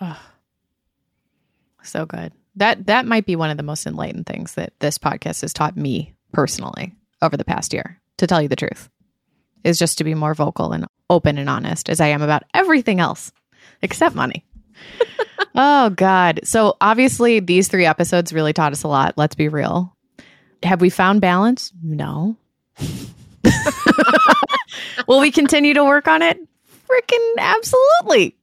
[0.00, 0.16] Ugh.
[1.82, 2.32] So good.
[2.56, 5.76] That that might be one of the most enlightened things that this podcast has taught
[5.76, 8.88] me personally over the past year, to tell you the truth.
[9.64, 13.00] Is just to be more vocal and open and honest as I am about everything
[13.00, 13.32] else
[13.80, 14.44] except money.
[15.54, 16.40] oh god.
[16.44, 19.96] So obviously these 3 episodes really taught us a lot, let's be real.
[20.62, 21.72] Have we found balance?
[21.82, 22.36] No.
[25.08, 26.38] Will we continue to work on it?
[26.88, 27.38] Freaking hmm.
[27.38, 28.36] absolutely.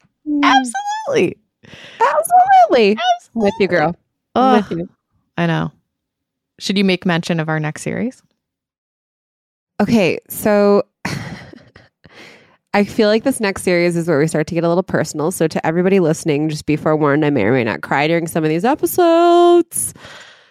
[0.44, 1.38] Absolutely.
[2.00, 2.92] Absolutely.
[2.92, 3.96] I'm with you, girl.
[4.36, 4.90] I'm with you.
[5.38, 5.72] I know.
[6.60, 8.22] Should you make mention of our next series?
[9.82, 10.84] Okay, so
[12.74, 15.32] I feel like this next series is where we start to get a little personal.
[15.32, 18.44] So to everybody listening, just be forewarned, I may or may not cry during some
[18.44, 19.94] of these episodes.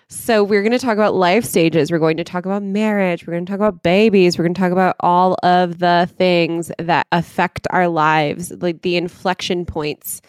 [0.08, 1.92] So we're going to talk about life stages.
[1.92, 3.26] We're going to talk about marriage.
[3.26, 4.36] We're going to talk about babies.
[4.36, 8.96] We're going to talk about all of the things that affect our lives, like the
[8.96, 10.20] inflection points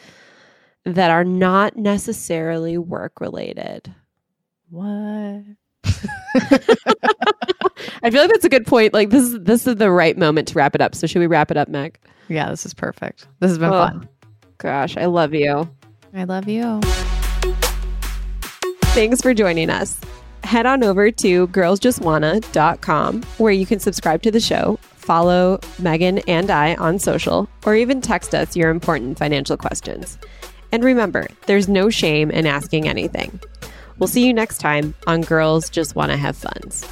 [0.85, 3.93] that are not necessarily work related.
[4.69, 5.43] What?
[8.03, 8.93] I feel like that's a good point.
[8.93, 10.95] Like this is this is the right moment to wrap it up.
[10.95, 11.97] So should we wrap it up, Meg?
[12.27, 13.27] Yeah, this is perfect.
[13.39, 13.87] This has been Oh.
[13.87, 14.09] fun.
[14.57, 15.69] Gosh, I love you.
[16.13, 16.81] I love you.
[18.93, 19.99] Thanks for joining us.
[20.43, 26.49] Head on over to girlsjustwanna.com where you can subscribe to the show, follow Megan and
[26.49, 30.17] I on social, or even text us your important financial questions.
[30.71, 33.39] And remember, there's no shame in asking anything.
[33.97, 36.85] We'll see you next time on Girls Just Wanna Have Funds.